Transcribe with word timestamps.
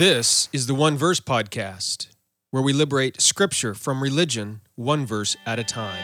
This 0.00 0.48
is 0.50 0.66
the 0.66 0.72
One 0.72 0.96
Verse 0.96 1.20
Podcast, 1.20 2.06
where 2.52 2.62
we 2.62 2.72
liberate 2.72 3.20
scripture 3.20 3.74
from 3.74 4.02
religion 4.02 4.62
one 4.74 5.04
verse 5.04 5.36
at 5.44 5.58
a 5.58 5.62
time. 5.62 6.02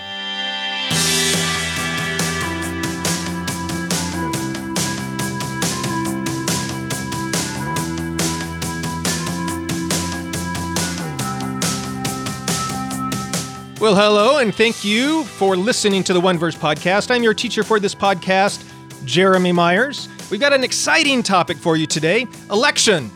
Well, 13.80 13.94
hello, 13.94 14.36
and 14.36 14.54
thank 14.54 14.84
you 14.84 15.24
for 15.24 15.56
listening 15.56 16.04
to 16.04 16.12
the 16.12 16.20
One 16.20 16.36
Verse 16.36 16.54
Podcast. 16.54 17.10
I'm 17.10 17.22
your 17.22 17.32
teacher 17.32 17.62
for 17.62 17.80
this 17.80 17.94
podcast, 17.94 18.62
Jeremy 19.06 19.52
Myers. 19.52 20.10
We've 20.30 20.38
got 20.38 20.52
an 20.52 20.64
exciting 20.64 21.22
topic 21.22 21.56
for 21.56 21.78
you 21.78 21.86
today 21.86 22.26
election. 22.50 23.10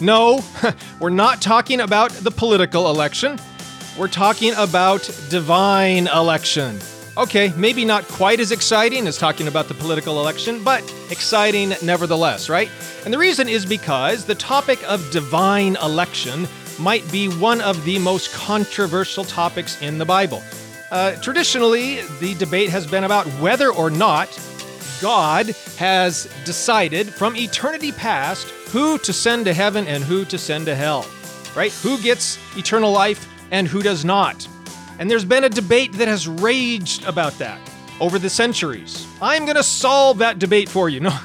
No, 0.00 0.44
we're 1.00 1.10
not 1.10 1.40
talking 1.40 1.80
about 1.80 2.10
the 2.10 2.30
political 2.30 2.90
election. 2.90 3.38
We're 3.98 4.08
talking 4.08 4.52
about 4.54 5.10
divine 5.30 6.06
election. 6.08 6.78
Okay, 7.16 7.50
maybe 7.56 7.86
not 7.86 8.04
quite 8.08 8.40
as 8.40 8.52
exciting 8.52 9.06
as 9.06 9.16
talking 9.16 9.48
about 9.48 9.68
the 9.68 9.74
political 9.74 10.20
election, 10.20 10.62
but 10.62 10.82
exciting 11.10 11.72
nevertheless, 11.82 12.50
right? 12.50 12.70
And 13.06 13.14
the 13.14 13.16
reason 13.16 13.48
is 13.48 13.64
because 13.64 14.26
the 14.26 14.34
topic 14.34 14.82
of 14.86 15.10
divine 15.10 15.76
election 15.76 16.46
might 16.78 17.10
be 17.10 17.28
one 17.28 17.62
of 17.62 17.82
the 17.86 17.98
most 17.98 18.34
controversial 18.34 19.24
topics 19.24 19.80
in 19.80 19.96
the 19.96 20.04
Bible. 20.04 20.42
Uh, 20.90 21.12
traditionally, 21.22 22.02
the 22.20 22.34
debate 22.34 22.68
has 22.68 22.86
been 22.86 23.04
about 23.04 23.26
whether 23.40 23.72
or 23.72 23.88
not 23.88 24.28
God 25.00 25.48
has 25.78 26.24
decided 26.44 27.08
from 27.08 27.34
eternity 27.34 27.92
past 27.92 28.52
who 28.68 28.98
to 28.98 29.12
send 29.12 29.44
to 29.46 29.54
heaven 29.54 29.86
and 29.86 30.02
who 30.02 30.24
to 30.26 30.38
send 30.38 30.66
to 30.66 30.74
hell, 30.74 31.06
right? 31.54 31.72
Who 31.82 31.98
gets 32.00 32.38
eternal 32.56 32.92
life 32.92 33.28
and 33.50 33.68
who 33.68 33.82
does 33.82 34.04
not. 34.04 34.46
And 34.98 35.10
there's 35.10 35.24
been 35.24 35.44
a 35.44 35.48
debate 35.48 35.92
that 35.94 36.08
has 36.08 36.26
raged 36.26 37.04
about 37.04 37.34
that 37.38 37.60
over 38.00 38.18
the 38.18 38.30
centuries. 38.30 39.06
I'm 39.22 39.44
going 39.44 39.56
to 39.56 39.62
solve 39.62 40.18
that 40.18 40.38
debate 40.38 40.68
for 40.68 40.88
you. 40.88 41.00
No, 41.06 41.16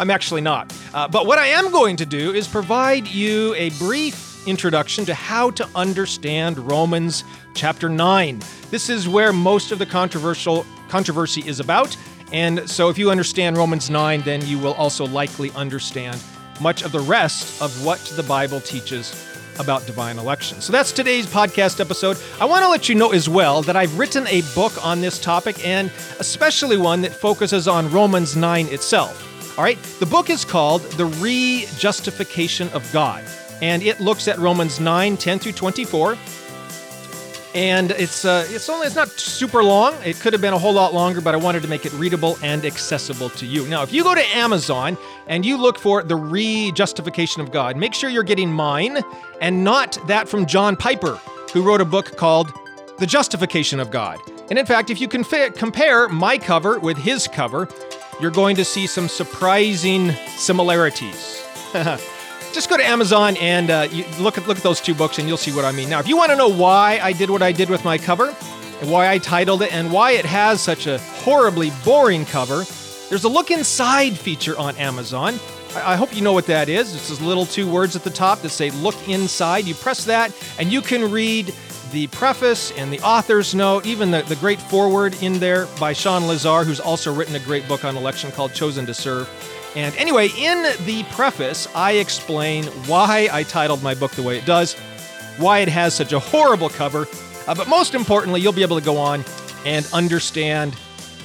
I'm 0.00 0.10
actually 0.10 0.40
not. 0.40 0.74
Uh, 0.92 1.06
but 1.06 1.26
what 1.26 1.38
I 1.38 1.46
am 1.46 1.70
going 1.70 1.96
to 1.96 2.06
do 2.06 2.32
is 2.32 2.48
provide 2.48 3.06
you 3.06 3.54
a 3.54 3.70
brief 3.70 4.46
introduction 4.48 5.04
to 5.04 5.14
how 5.14 5.50
to 5.52 5.68
understand 5.74 6.58
Romans 6.58 7.24
chapter 7.54 7.88
9. 7.88 8.40
This 8.70 8.88
is 8.88 9.08
where 9.08 9.32
most 9.32 9.70
of 9.70 9.78
the 9.78 9.86
controversial 9.86 10.66
controversy 10.88 11.46
is 11.46 11.60
about. 11.60 11.96
And 12.32 12.68
so 12.68 12.88
if 12.88 12.98
you 12.98 13.10
understand 13.10 13.56
Romans 13.56 13.90
9, 13.90 14.22
then 14.22 14.44
you 14.46 14.58
will 14.58 14.74
also 14.74 15.06
likely 15.06 15.50
understand 15.52 16.22
much 16.60 16.82
of 16.82 16.92
the 16.92 17.00
rest 17.00 17.60
of 17.62 17.84
what 17.84 17.98
the 18.16 18.22
Bible 18.22 18.60
teaches 18.60 19.24
about 19.58 19.86
divine 19.86 20.18
election. 20.18 20.60
So 20.60 20.72
that's 20.72 20.92
today's 20.92 21.26
podcast 21.26 21.80
episode. 21.80 22.16
I 22.40 22.44
want 22.44 22.62
to 22.64 22.68
let 22.68 22.88
you 22.88 22.94
know 22.94 23.12
as 23.12 23.28
well 23.28 23.62
that 23.62 23.76
I've 23.76 23.98
written 23.98 24.26
a 24.28 24.42
book 24.54 24.84
on 24.84 25.00
this 25.00 25.18
topic 25.18 25.66
and 25.66 25.90
especially 26.20 26.76
one 26.76 27.00
that 27.02 27.12
focuses 27.12 27.66
on 27.66 27.90
Romans 27.90 28.36
9 28.36 28.66
itself. 28.68 29.24
All 29.58 29.64
right, 29.64 29.82
the 29.98 30.06
book 30.06 30.30
is 30.30 30.44
called 30.44 30.82
The 30.92 31.06
Re 31.06 31.66
Justification 31.78 32.68
of 32.68 32.88
God, 32.92 33.24
and 33.60 33.82
it 33.82 33.98
looks 33.98 34.28
at 34.28 34.38
Romans 34.38 34.78
9 34.78 35.16
10 35.16 35.38
through 35.40 35.52
24 35.52 36.16
and 37.54 37.90
it's 37.92 38.24
uh, 38.24 38.46
it's 38.48 38.68
only 38.68 38.86
it's 38.86 38.96
not 38.96 39.08
super 39.08 39.64
long. 39.64 39.94
It 40.04 40.20
could 40.20 40.32
have 40.32 40.42
been 40.42 40.52
a 40.52 40.58
whole 40.58 40.72
lot 40.72 40.92
longer, 40.92 41.20
but 41.20 41.34
I 41.34 41.38
wanted 41.38 41.62
to 41.62 41.68
make 41.68 41.86
it 41.86 41.92
readable 41.94 42.38
and 42.42 42.64
accessible 42.64 43.30
to 43.30 43.46
you. 43.46 43.66
Now, 43.68 43.82
if 43.82 43.92
you 43.92 44.02
go 44.02 44.14
to 44.14 44.36
Amazon 44.36 44.98
and 45.26 45.44
you 45.44 45.56
look 45.56 45.78
for 45.78 46.02
the 46.02 46.16
re-justification 46.16 47.40
of 47.42 47.50
God, 47.50 47.76
make 47.76 47.94
sure 47.94 48.10
you're 48.10 48.22
getting 48.22 48.52
mine 48.52 48.98
and 49.40 49.64
not 49.64 49.98
that 50.06 50.28
from 50.28 50.46
John 50.46 50.76
Piper, 50.76 51.20
who 51.52 51.62
wrote 51.62 51.80
a 51.80 51.86
book 51.86 52.16
called 52.16 52.52
The 52.98 53.06
Justification 53.06 53.80
of 53.80 53.90
God. 53.90 54.18
And 54.50 54.58
in 54.58 54.66
fact, 54.66 54.90
if 54.90 55.00
you 55.00 55.08
can 55.08 55.24
compare 55.24 56.08
my 56.08 56.38
cover 56.38 56.78
with 56.78 56.96
his 56.96 57.28
cover, 57.28 57.68
you're 58.20 58.30
going 58.30 58.56
to 58.56 58.64
see 58.64 58.86
some 58.86 59.08
surprising 59.08 60.12
similarities. 60.36 61.44
just 62.52 62.68
go 62.68 62.76
to 62.76 62.84
Amazon 62.84 63.36
and 63.38 63.70
uh, 63.70 63.88
look 64.18 64.38
at 64.38 64.46
look 64.46 64.56
at 64.56 64.62
those 64.62 64.80
two 64.80 64.94
books, 64.94 65.18
and 65.18 65.28
you'll 65.28 65.36
see 65.36 65.52
what 65.52 65.64
I 65.64 65.72
mean. 65.72 65.88
Now, 65.88 66.00
if 66.00 66.08
you 66.08 66.16
want 66.16 66.30
to 66.30 66.36
know 66.36 66.48
why 66.48 66.98
I 67.02 67.12
did 67.12 67.30
what 67.30 67.42
I 67.42 67.52
did 67.52 67.70
with 67.70 67.84
my 67.84 67.98
cover, 67.98 68.34
and 68.80 68.90
why 68.90 69.08
I 69.08 69.18
titled 69.18 69.62
it, 69.62 69.72
and 69.72 69.92
why 69.92 70.12
it 70.12 70.24
has 70.24 70.60
such 70.60 70.86
a 70.86 70.98
horribly 70.98 71.70
boring 71.84 72.24
cover, 72.24 72.64
there's 73.08 73.24
a 73.24 73.28
look 73.28 73.50
inside 73.50 74.16
feature 74.16 74.58
on 74.58 74.76
Amazon. 74.76 75.38
I, 75.74 75.92
I 75.92 75.96
hope 75.96 76.14
you 76.14 76.22
know 76.22 76.32
what 76.32 76.46
that 76.46 76.68
is. 76.68 76.94
It's 76.94 77.08
those 77.08 77.20
little 77.20 77.46
two 77.46 77.70
words 77.70 77.96
at 77.96 78.04
the 78.04 78.10
top 78.10 78.40
that 78.40 78.50
say 78.50 78.70
"Look 78.70 79.08
Inside." 79.08 79.64
You 79.64 79.74
press 79.74 80.04
that, 80.06 80.32
and 80.58 80.72
you 80.72 80.80
can 80.80 81.10
read 81.10 81.54
the 81.92 82.06
preface 82.08 82.70
and 82.72 82.92
the 82.92 83.00
author's 83.00 83.54
note, 83.54 83.86
even 83.86 84.10
the, 84.10 84.22
the 84.22 84.36
great 84.36 84.60
foreword 84.60 85.20
in 85.22 85.38
there 85.38 85.66
by 85.80 85.92
Shawn 85.92 86.26
Lazar, 86.26 86.64
who's 86.64 86.80
also 86.80 87.14
written 87.14 87.34
a 87.34 87.40
great 87.40 87.66
book 87.66 87.84
on 87.84 87.96
election 87.96 88.30
called 88.30 88.52
Chosen 88.52 88.84
to 88.86 88.94
Serve. 88.94 89.28
And 89.76 89.94
anyway, 89.96 90.28
in 90.36 90.62
the 90.84 91.04
preface, 91.10 91.68
I 91.74 91.92
explain 91.92 92.64
why 92.86 93.28
I 93.30 93.42
titled 93.42 93.82
my 93.82 93.94
book 93.94 94.12
the 94.12 94.22
way 94.22 94.38
it 94.38 94.46
does, 94.46 94.74
why 95.36 95.60
it 95.60 95.68
has 95.68 95.94
such 95.94 96.12
a 96.12 96.18
horrible 96.18 96.68
cover, 96.68 97.06
uh, 97.46 97.54
but 97.54 97.68
most 97.68 97.94
importantly, 97.94 98.40
you'll 98.40 98.52
be 98.52 98.62
able 98.62 98.78
to 98.78 98.84
go 98.84 98.96
on 98.96 99.24
and 99.64 99.88
understand 99.92 100.74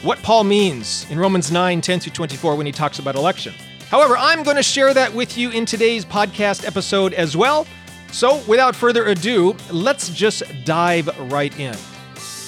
what 0.03 0.21
Paul 0.21 0.43
means 0.43 1.09
in 1.09 1.19
Romans 1.19 1.51
9 1.51 1.81
10 1.81 1.99
through 1.99 2.13
24 2.13 2.55
when 2.55 2.65
he 2.65 2.71
talks 2.71 2.99
about 2.99 3.15
election. 3.15 3.53
However, 3.89 4.17
I'm 4.17 4.43
going 4.43 4.57
to 4.57 4.63
share 4.63 4.93
that 4.93 5.13
with 5.13 5.37
you 5.37 5.51
in 5.51 5.65
today's 5.65 6.03
podcast 6.05 6.65
episode 6.65 7.13
as 7.13 7.37
well. 7.37 7.67
So, 8.11 8.41
without 8.47 8.75
further 8.75 9.05
ado, 9.05 9.55
let's 9.71 10.09
just 10.09 10.43
dive 10.65 11.07
right 11.31 11.57
in. 11.59 11.75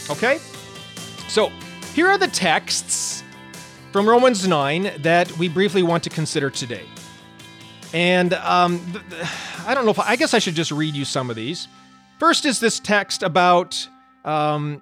Okay? 0.09 0.39
So, 1.27 1.51
here 1.93 2.07
are 2.07 2.17
the 2.17 2.27
texts 2.27 3.23
from 3.95 4.09
Romans 4.09 4.45
9 4.45 4.91
that 5.03 5.31
we 5.37 5.47
briefly 5.47 5.81
want 5.81 6.03
to 6.03 6.09
consider 6.09 6.49
today. 6.49 6.83
And 7.93 8.33
um, 8.33 8.81
I 9.65 9.73
don't 9.73 9.85
know 9.85 9.91
if 9.91 9.99
I 10.01 10.17
guess 10.17 10.33
I 10.33 10.39
should 10.39 10.53
just 10.53 10.69
read 10.69 10.93
you 10.95 11.05
some 11.05 11.29
of 11.29 11.37
these. 11.37 11.69
First 12.19 12.43
is 12.43 12.59
this 12.59 12.81
text 12.81 13.23
about 13.23 13.87
um, 14.25 14.81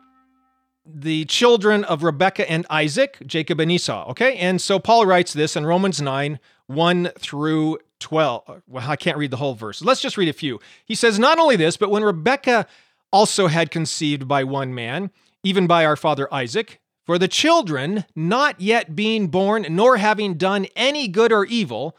the 0.84 1.26
children 1.26 1.84
of 1.84 2.02
Rebekah 2.02 2.50
and 2.50 2.66
Isaac, 2.72 3.20
Jacob 3.28 3.60
and 3.60 3.72
Esau. 3.72 4.10
Okay, 4.10 4.38
and 4.38 4.60
so 4.60 4.80
Paul 4.80 5.06
writes 5.06 5.32
this 5.32 5.56
in 5.56 5.64
Romans 5.64 6.02
9 6.02 6.40
1 6.66 7.12
through 7.20 7.78
12. 8.00 8.64
Well, 8.68 8.90
I 8.90 8.96
can't 8.96 9.20
read 9.20 9.30
the 9.30 9.38
whole 9.38 9.54
verse. 9.54 9.84
Let's 9.84 10.02
just 10.02 10.18
read 10.18 10.30
a 10.30 10.34
few. 10.34 10.60
He 10.86 10.96
says, 10.96 11.20
Not 11.20 11.38
only 11.38 11.56
this, 11.56 11.78
but 11.78 11.92
when 11.92 12.04
Rebekah 12.04 12.66
also 13.12 13.46
had 13.46 13.70
conceived 13.70 14.28
by 14.28 14.44
one 14.44 14.74
man, 14.74 15.12
even 15.44 15.68
by 15.68 15.86
our 15.86 15.96
father 15.96 16.34
Isaac, 16.34 16.80
for 17.06 17.18
the 17.18 17.28
children, 17.28 18.06
not 18.16 18.60
yet 18.62 18.96
being 18.96 19.28
born, 19.28 19.66
nor 19.70 19.98
having 19.98 20.36
done 20.36 20.68
any 20.76 21.08
good 21.08 21.32
or 21.32 21.46
evil, 21.46 21.98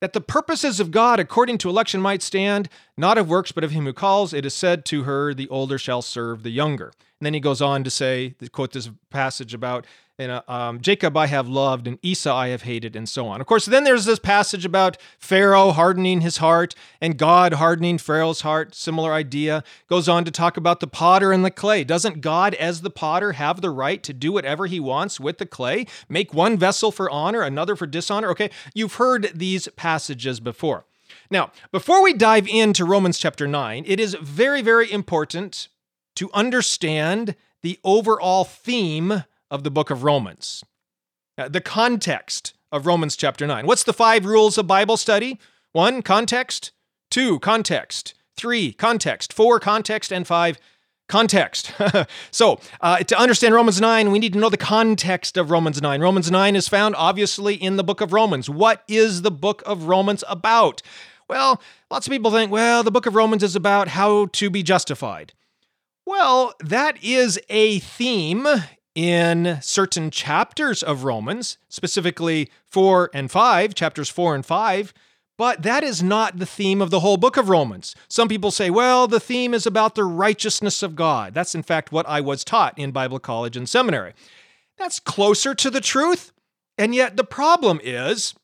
that 0.00 0.12
the 0.12 0.20
purposes 0.20 0.80
of 0.80 0.90
God 0.90 1.18
according 1.18 1.58
to 1.58 1.68
election 1.68 2.00
might 2.00 2.22
stand, 2.22 2.68
not 2.96 3.18
of 3.18 3.28
works, 3.28 3.52
but 3.52 3.64
of 3.64 3.72
him 3.72 3.84
who 3.84 3.92
calls, 3.92 4.32
it 4.32 4.46
is 4.46 4.54
said 4.54 4.84
to 4.86 5.02
her, 5.02 5.34
The 5.34 5.48
older 5.48 5.78
shall 5.78 6.02
serve 6.02 6.42
the 6.42 6.50
younger. 6.50 6.92
And 7.20 7.26
then 7.26 7.34
he 7.34 7.40
goes 7.40 7.60
on 7.60 7.82
to 7.84 7.90
say, 7.90 8.34
quote 8.52 8.72
this 8.72 8.90
passage 9.10 9.54
about 9.54 9.86
and 10.18 10.32
uh, 10.32 10.42
um, 10.48 10.80
Jacob 10.80 11.16
I 11.16 11.26
have 11.26 11.48
loved, 11.48 11.86
and 11.86 11.98
Esau 12.02 12.34
I 12.34 12.48
have 12.48 12.62
hated, 12.62 12.96
and 12.96 13.08
so 13.08 13.28
on. 13.28 13.40
Of 13.40 13.46
course, 13.46 13.66
then 13.66 13.84
there's 13.84 14.04
this 14.04 14.18
passage 14.18 14.64
about 14.64 14.96
Pharaoh 15.18 15.70
hardening 15.70 16.22
his 16.22 16.38
heart 16.38 16.74
and 17.00 17.16
God 17.16 17.54
hardening 17.54 17.98
Pharaoh's 17.98 18.40
heart. 18.40 18.74
Similar 18.74 19.12
idea. 19.12 19.62
Goes 19.88 20.08
on 20.08 20.24
to 20.24 20.30
talk 20.32 20.56
about 20.56 20.80
the 20.80 20.88
potter 20.88 21.30
and 21.32 21.44
the 21.44 21.50
clay. 21.50 21.84
Doesn't 21.84 22.20
God, 22.20 22.54
as 22.54 22.80
the 22.80 22.90
potter, 22.90 23.32
have 23.32 23.60
the 23.60 23.70
right 23.70 24.02
to 24.02 24.12
do 24.12 24.32
whatever 24.32 24.66
he 24.66 24.80
wants 24.80 25.20
with 25.20 25.38
the 25.38 25.46
clay? 25.46 25.86
Make 26.08 26.34
one 26.34 26.58
vessel 26.58 26.90
for 26.90 27.08
honor, 27.08 27.42
another 27.42 27.76
for 27.76 27.86
dishonor? 27.86 28.28
Okay, 28.30 28.50
you've 28.74 28.94
heard 28.94 29.30
these 29.34 29.68
passages 29.76 30.40
before. 30.40 30.84
Now, 31.30 31.52
before 31.70 32.02
we 32.02 32.12
dive 32.12 32.48
into 32.48 32.84
Romans 32.84 33.18
chapter 33.18 33.46
9, 33.46 33.84
it 33.86 34.00
is 34.00 34.14
very, 34.14 34.62
very 34.62 34.90
important 34.90 35.68
to 36.16 36.30
understand 36.34 37.36
the 37.62 37.78
overall 37.84 38.44
theme 38.44 39.24
of 39.50 39.64
the 39.64 39.70
book 39.70 39.90
of 39.90 40.04
Romans. 40.04 40.64
Uh, 41.36 41.48
the 41.48 41.60
context 41.60 42.54
of 42.72 42.86
Romans 42.86 43.16
chapter 43.16 43.46
9. 43.46 43.66
What's 43.66 43.84
the 43.84 43.92
five 43.92 44.24
rules 44.24 44.58
of 44.58 44.66
Bible 44.66 44.96
study? 44.96 45.38
One, 45.72 46.02
context. 46.02 46.72
Two, 47.10 47.38
context. 47.38 48.14
Three, 48.36 48.72
context. 48.72 49.32
Four, 49.32 49.60
context. 49.60 50.12
And 50.12 50.26
five, 50.26 50.58
context. 51.08 51.72
so, 52.30 52.60
uh, 52.80 52.98
to 52.98 53.18
understand 53.18 53.54
Romans 53.54 53.80
9, 53.80 54.10
we 54.10 54.18
need 54.18 54.34
to 54.34 54.38
know 54.38 54.50
the 54.50 54.56
context 54.56 55.36
of 55.36 55.50
Romans 55.50 55.80
9. 55.80 56.00
Romans 56.00 56.30
9 56.30 56.56
is 56.56 56.68
found 56.68 56.94
obviously 56.96 57.54
in 57.54 57.76
the 57.76 57.84
book 57.84 58.00
of 58.00 58.12
Romans. 58.12 58.48
What 58.48 58.82
is 58.88 59.22
the 59.22 59.30
book 59.30 59.62
of 59.66 59.84
Romans 59.84 60.22
about? 60.28 60.82
Well, 61.28 61.60
lots 61.90 62.06
of 62.06 62.10
people 62.10 62.30
think, 62.30 62.50
well, 62.50 62.82
the 62.82 62.90
book 62.90 63.06
of 63.06 63.14
Romans 63.14 63.42
is 63.42 63.56
about 63.56 63.88
how 63.88 64.26
to 64.26 64.50
be 64.50 64.62
justified. 64.62 65.32
Well, 66.06 66.54
that 66.60 67.02
is 67.02 67.38
a 67.50 67.80
theme 67.80 68.46
in 68.98 69.60
certain 69.62 70.10
chapters 70.10 70.82
of 70.82 71.04
Romans, 71.04 71.56
specifically 71.68 72.50
4 72.66 73.10
and 73.14 73.30
5, 73.30 73.72
chapters 73.72 74.08
4 74.08 74.34
and 74.34 74.44
5. 74.44 74.92
But 75.36 75.62
that 75.62 75.84
is 75.84 76.02
not 76.02 76.40
the 76.40 76.46
theme 76.46 76.82
of 76.82 76.90
the 76.90 76.98
whole 76.98 77.16
book 77.16 77.36
of 77.36 77.48
Romans. 77.48 77.94
Some 78.08 78.26
people 78.26 78.50
say, 78.50 78.70
well, 78.70 79.06
the 79.06 79.20
theme 79.20 79.54
is 79.54 79.68
about 79.68 79.94
the 79.94 80.02
righteousness 80.02 80.82
of 80.82 80.96
God. 80.96 81.32
That's, 81.32 81.54
in 81.54 81.62
fact, 81.62 81.92
what 81.92 82.08
I 82.08 82.20
was 82.20 82.42
taught 82.42 82.76
in 82.76 82.90
Bible 82.90 83.20
college 83.20 83.56
and 83.56 83.68
seminary. 83.68 84.14
That's 84.78 84.98
closer 84.98 85.54
to 85.54 85.70
the 85.70 85.80
truth. 85.80 86.32
And 86.76 86.92
yet, 86.92 87.16
the 87.16 87.22
problem 87.22 87.78
is 87.84 88.34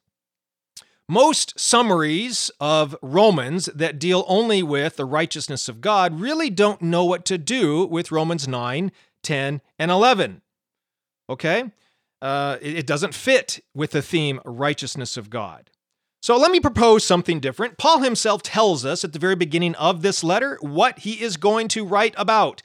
most 1.09 1.59
summaries 1.59 2.53
of 2.61 2.95
Romans 3.03 3.67
that 3.75 3.99
deal 3.99 4.25
only 4.29 4.62
with 4.62 4.95
the 4.95 5.05
righteousness 5.05 5.69
of 5.69 5.81
God 5.81 6.21
really 6.21 6.49
don't 6.49 6.81
know 6.81 7.05
what 7.05 7.25
to 7.25 7.39
do 7.39 7.87
with 7.87 8.12
Romans 8.12 8.47
9, 8.47 8.93
10, 9.25 9.61
and 9.81 9.91
11. 9.91 10.43
Okay? 11.29 11.71
Uh, 12.23 12.56
it 12.62 12.87
doesn't 12.87 13.15
fit 13.15 13.61
with 13.75 13.91
the 13.91 14.03
theme 14.03 14.41
righteousness 14.44 15.17
of 15.17 15.31
God. 15.31 15.71
So 16.23 16.38
let 16.38 16.50
me 16.50 16.59
propose 16.59 17.05
something 17.05 17.38
different. 17.38 17.76
Paul 17.76 18.00
himself 18.00 18.43
tells 18.43 18.87
us 18.87 19.05
at 19.05 19.12
the 19.12 19.19
very 19.19 19.37
beginning 19.37 19.75
of 19.75 20.00
this 20.00 20.25
letter 20.25 20.56
what 20.62 21.00
he 21.00 21.23
is 21.23 21.37
going 21.37 21.69
to 21.69 21.85
write 21.85 22.15
about. 22.17 22.62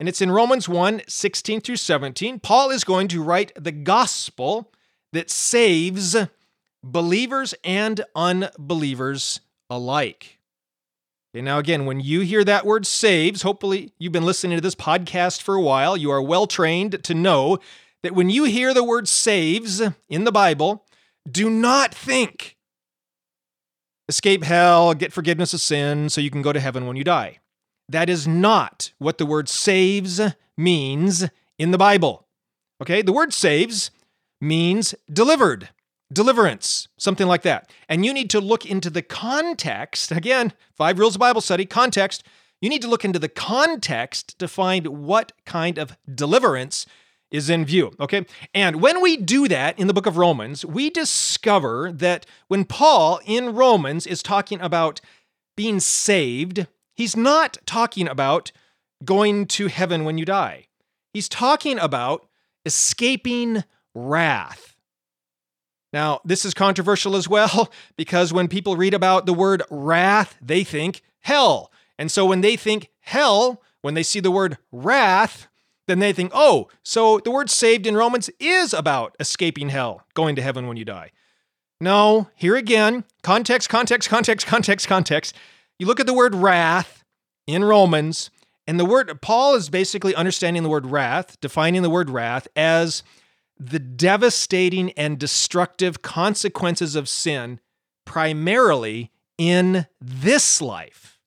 And 0.00 0.08
it's 0.08 0.22
in 0.22 0.30
Romans 0.30 0.66
1 0.68 1.02
16 1.06 1.60
through 1.60 1.76
17. 1.76 2.40
Paul 2.40 2.70
is 2.70 2.84
going 2.84 3.08
to 3.08 3.22
write 3.22 3.52
the 3.54 3.70
gospel 3.70 4.72
that 5.12 5.30
saves 5.30 6.16
believers 6.82 7.54
and 7.62 8.02
unbelievers 8.16 9.40
alike. 9.68 10.38
Okay, 11.34 11.42
now, 11.42 11.58
again, 11.58 11.86
when 11.86 12.00
you 12.00 12.20
hear 12.20 12.44
that 12.44 12.66
word 12.66 12.86
saves, 12.86 13.42
hopefully 13.42 13.92
you've 13.98 14.12
been 14.12 14.24
listening 14.24 14.56
to 14.56 14.62
this 14.62 14.74
podcast 14.74 15.40
for 15.40 15.54
a 15.54 15.62
while. 15.62 15.96
You 15.96 16.10
are 16.10 16.20
well 16.22 16.46
trained 16.46 17.04
to 17.04 17.14
know 17.14 17.58
that 18.02 18.14
when 18.14 18.30
you 18.30 18.44
hear 18.44 18.74
the 18.74 18.84
word 18.84 19.08
saves 19.08 19.80
in 20.08 20.24
the 20.24 20.32
Bible, 20.32 20.84
do 21.30 21.48
not 21.48 21.94
think 21.94 22.56
escape 24.08 24.44
hell, 24.44 24.94
get 24.94 25.12
forgiveness 25.12 25.54
of 25.54 25.60
sin 25.60 26.08
so 26.08 26.20
you 26.20 26.30
can 26.30 26.42
go 26.42 26.52
to 26.52 26.60
heaven 26.60 26.86
when 26.86 26.96
you 26.96 27.04
die. 27.04 27.38
That 27.88 28.08
is 28.08 28.26
not 28.26 28.92
what 28.98 29.18
the 29.18 29.26
word 29.26 29.48
saves 29.48 30.20
means 30.56 31.28
in 31.58 31.70
the 31.70 31.78
Bible. 31.78 32.26
Okay, 32.80 33.02
the 33.02 33.12
word 33.12 33.32
saves 33.32 33.90
means 34.40 34.94
delivered 35.10 35.68
deliverance, 36.12 36.88
something 36.98 37.26
like 37.26 37.42
that. 37.42 37.70
And 37.88 38.04
you 38.04 38.12
need 38.12 38.28
to 38.30 38.40
look 38.40 38.66
into 38.66 38.90
the 38.90 39.02
context. 39.02 40.10
Again, 40.12 40.52
five 40.76 40.98
rules 40.98 41.14
of 41.14 41.20
Bible 41.20 41.40
study, 41.40 41.64
context. 41.64 42.24
You 42.60 42.68
need 42.68 42.82
to 42.82 42.88
look 42.88 43.04
into 43.04 43.18
the 43.18 43.28
context 43.28 44.38
to 44.38 44.48
find 44.48 44.86
what 44.86 45.32
kind 45.46 45.78
of 45.78 45.96
deliverance 46.12 46.86
is 47.32 47.50
in 47.50 47.64
view. 47.64 47.90
Okay. 47.98 48.24
And 48.54 48.80
when 48.80 49.00
we 49.02 49.16
do 49.16 49.48
that 49.48 49.76
in 49.78 49.88
the 49.88 49.94
book 49.94 50.06
of 50.06 50.16
Romans, 50.16 50.64
we 50.64 50.90
discover 50.90 51.90
that 51.92 52.26
when 52.46 52.64
Paul 52.64 53.20
in 53.24 53.54
Romans 53.54 54.06
is 54.06 54.22
talking 54.22 54.60
about 54.60 55.00
being 55.56 55.80
saved, 55.80 56.66
he's 56.94 57.16
not 57.16 57.58
talking 57.66 58.06
about 58.06 58.52
going 59.04 59.46
to 59.46 59.66
heaven 59.66 60.04
when 60.04 60.18
you 60.18 60.24
die. 60.24 60.66
He's 61.12 61.28
talking 61.28 61.78
about 61.78 62.28
escaping 62.64 63.64
wrath. 63.94 64.76
Now, 65.92 66.20
this 66.24 66.44
is 66.44 66.54
controversial 66.54 67.16
as 67.16 67.28
well 67.28 67.70
because 67.96 68.32
when 68.32 68.48
people 68.48 68.76
read 68.76 68.94
about 68.94 69.26
the 69.26 69.34
word 69.34 69.62
wrath, 69.70 70.36
they 70.40 70.64
think 70.64 71.02
hell. 71.20 71.72
And 71.98 72.10
so 72.10 72.26
when 72.26 72.40
they 72.40 72.56
think 72.56 72.90
hell, 73.00 73.62
when 73.82 73.94
they 73.94 74.02
see 74.02 74.20
the 74.20 74.30
word 74.30 74.58
wrath, 74.70 75.48
then 75.88 75.98
they 75.98 76.12
think, 76.12 76.30
oh, 76.34 76.68
so 76.82 77.18
the 77.18 77.30
word 77.30 77.50
saved 77.50 77.86
in 77.86 77.96
Romans 77.96 78.30
is 78.38 78.72
about 78.72 79.16
escaping 79.18 79.70
hell, 79.70 80.06
going 80.14 80.36
to 80.36 80.42
heaven 80.42 80.66
when 80.66 80.76
you 80.76 80.84
die. 80.84 81.10
No, 81.80 82.28
here 82.36 82.54
again, 82.54 83.04
context, 83.22 83.68
context, 83.68 84.08
context, 84.08 84.46
context, 84.46 84.86
context. 84.86 85.34
You 85.78 85.86
look 85.86 85.98
at 85.98 86.06
the 86.06 86.14
word 86.14 86.34
wrath 86.34 87.02
in 87.46 87.64
Romans, 87.64 88.30
and 88.68 88.78
the 88.78 88.84
word, 88.84 89.20
Paul 89.20 89.56
is 89.56 89.68
basically 89.68 90.14
understanding 90.14 90.62
the 90.62 90.68
word 90.68 90.86
wrath, 90.86 91.40
defining 91.40 91.82
the 91.82 91.90
word 91.90 92.08
wrath 92.08 92.46
as 92.54 93.02
the 93.58 93.80
devastating 93.80 94.92
and 94.92 95.18
destructive 95.18 96.02
consequences 96.02 96.94
of 96.94 97.08
sin 97.08 97.58
primarily 98.04 99.10
in 99.38 99.86
this 100.00 100.60
life. 100.62 101.18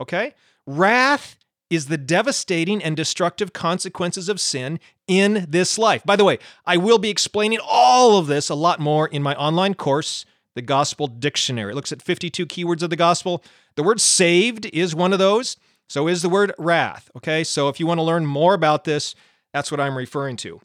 Okay? 0.00 0.34
Wrath 0.66 1.36
is 1.70 1.86
the 1.86 1.98
devastating 1.98 2.82
and 2.82 2.96
destructive 2.96 3.52
consequences 3.52 4.28
of 4.28 4.40
sin 4.40 4.78
in 5.06 5.46
this 5.48 5.78
life. 5.78 6.04
By 6.04 6.16
the 6.16 6.24
way, 6.24 6.38
I 6.66 6.76
will 6.76 6.98
be 6.98 7.10
explaining 7.10 7.58
all 7.66 8.18
of 8.18 8.26
this 8.26 8.48
a 8.48 8.54
lot 8.54 8.80
more 8.80 9.08
in 9.08 9.22
my 9.22 9.34
online 9.34 9.74
course, 9.74 10.24
The 10.54 10.62
Gospel 10.62 11.06
Dictionary. 11.06 11.72
It 11.72 11.74
looks 11.74 11.92
at 11.92 12.02
52 12.02 12.46
keywords 12.46 12.82
of 12.82 12.90
the 12.90 12.96
gospel. 12.96 13.42
The 13.76 13.82
word 13.82 14.00
saved 14.00 14.66
is 14.66 14.94
one 14.94 15.12
of 15.12 15.18
those. 15.18 15.56
So 15.88 16.08
is 16.08 16.22
the 16.22 16.28
word 16.28 16.52
wrath. 16.58 17.10
Okay? 17.16 17.44
So 17.44 17.68
if 17.68 17.78
you 17.78 17.86
want 17.86 17.98
to 17.98 18.02
learn 18.04 18.26
more 18.26 18.54
about 18.54 18.84
this, 18.84 19.14
that's 19.52 19.70
what 19.70 19.80
I'm 19.80 19.96
referring 19.96 20.36
to. 20.38 20.60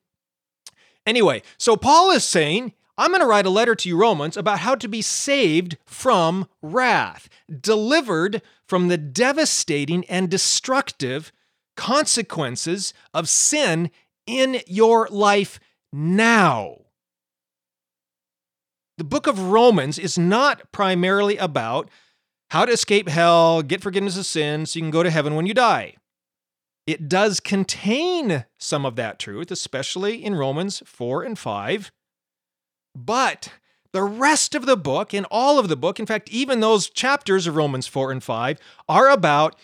Anyway, 1.05 1.41
so 1.57 1.75
Paul 1.75 2.11
is 2.11 2.23
saying, 2.23 2.73
I'm 2.99 3.11
going 3.11 3.21
to 3.21 3.27
write 3.27 3.45
a 3.45 3.49
letter 3.49 3.75
to 3.75 3.87
you, 3.87 3.95
Romans, 3.95 4.35
about 4.35 4.59
how 4.59 4.75
to 4.75 4.89
be 4.89 5.01
saved 5.01 5.77
from 5.85 6.49
wrath, 6.61 7.29
delivered 7.49 8.41
from 8.67 8.89
the 8.89 8.97
devastating 8.97 10.03
and 10.09 10.29
destructive 10.29 11.31
consequences 11.77 12.93
of 13.13 13.29
sin 13.29 13.89
in 14.27 14.59
your 14.67 15.07
life 15.09 15.61
now. 15.93 16.75
The 18.97 19.05
book 19.05 19.27
of 19.27 19.39
Romans 19.39 19.97
is 19.97 20.19
not 20.19 20.69
primarily 20.73 21.37
about 21.37 21.89
how 22.49 22.65
to 22.65 22.73
escape 22.73 23.07
hell, 23.07 23.61
get 23.61 23.81
forgiveness 23.81 24.17
of 24.17 24.25
sin 24.25 24.65
so 24.65 24.77
you 24.77 24.83
can 24.83 24.91
go 24.91 25.03
to 25.03 25.09
heaven 25.09 25.35
when 25.35 25.45
you 25.45 25.53
die. 25.53 25.95
It 26.85 27.07
does 27.07 27.39
contain 27.39 28.43
some 28.57 28.85
of 28.85 28.97
that 28.97 29.19
truth, 29.19 29.51
especially 29.51 30.21
in 30.21 30.35
Romans 30.35 30.83
4 30.85 31.23
and 31.23 31.39
5. 31.39 31.93
But 32.95 33.53
the 33.91 34.03
rest 34.03 34.55
of 34.55 34.65
the 34.65 34.77
book 34.77 35.13
and 35.13 35.25
all 35.31 35.57
of 35.57 35.69
the 35.69 35.75
book, 35.75 35.99
in 35.99 36.05
fact, 36.05 36.29
even 36.29 36.59
those 36.59 36.89
chapters 36.89 37.47
of 37.47 37.55
Romans 37.55 37.87
4 37.87 38.11
and 38.11 38.23
5, 38.23 38.59
are 38.87 39.09
about 39.09 39.55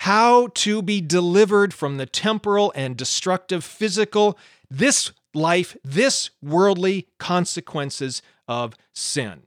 how 0.00 0.48
to 0.54 0.80
be 0.80 1.00
delivered 1.00 1.74
from 1.74 1.98
the 1.98 2.06
temporal 2.06 2.72
and 2.74 2.96
destructive 2.96 3.62
physical, 3.62 4.38
this 4.70 5.12
life, 5.34 5.76
this 5.84 6.30
worldly 6.42 7.06
consequences 7.18 8.22
of 8.48 8.74
sin. 8.94 9.42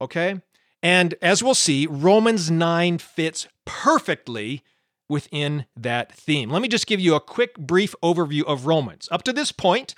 Okay? 0.00 0.40
And 0.82 1.14
as 1.20 1.42
we'll 1.42 1.54
see, 1.54 1.86
Romans 1.86 2.50
9 2.50 2.98
fits 2.98 3.48
perfectly 3.64 4.62
within 5.08 5.66
that 5.76 6.12
theme. 6.12 6.50
Let 6.50 6.62
me 6.62 6.68
just 6.68 6.86
give 6.86 7.00
you 7.00 7.14
a 7.14 7.20
quick, 7.20 7.58
brief 7.58 7.94
overview 8.02 8.44
of 8.44 8.66
Romans. 8.66 9.08
Up 9.10 9.22
to 9.24 9.32
this 9.32 9.50
point, 9.50 9.94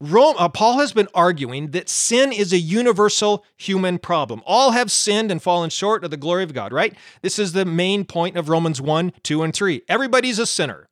Rome, 0.00 0.36
uh, 0.38 0.48
Paul 0.50 0.78
has 0.78 0.92
been 0.92 1.08
arguing 1.14 1.70
that 1.70 1.88
sin 1.88 2.30
is 2.30 2.52
a 2.52 2.58
universal 2.58 3.44
human 3.56 3.98
problem. 3.98 4.42
All 4.44 4.72
have 4.72 4.90
sinned 4.90 5.30
and 5.30 5.42
fallen 5.42 5.70
short 5.70 6.04
of 6.04 6.10
the 6.10 6.18
glory 6.18 6.42
of 6.44 6.52
God, 6.52 6.72
right? 6.72 6.94
This 7.22 7.38
is 7.38 7.52
the 7.52 7.64
main 7.64 8.04
point 8.04 8.36
of 8.36 8.50
Romans 8.50 8.80
1, 8.80 9.12
2, 9.22 9.42
and 9.42 9.54
3. 9.54 9.82
Everybody's 9.88 10.38
a 10.38 10.46
sinner. 10.46 10.88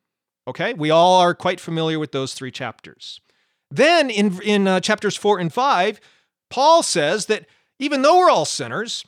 Okay? 0.48 0.72
We 0.72 0.90
all 0.90 1.20
are 1.20 1.34
quite 1.34 1.60
familiar 1.60 1.98
with 1.98 2.12
those 2.12 2.32
three 2.32 2.50
chapters. 2.50 3.20
Then 3.70 4.08
in, 4.08 4.40
in 4.42 4.66
uh, 4.66 4.80
chapters 4.80 5.16
4 5.16 5.38
and 5.38 5.52
5, 5.52 6.00
Paul 6.48 6.82
says 6.82 7.26
that 7.26 7.46
even 7.78 8.02
though 8.02 8.18
we're 8.18 8.30
all 8.30 8.44
sinners, 8.44 9.04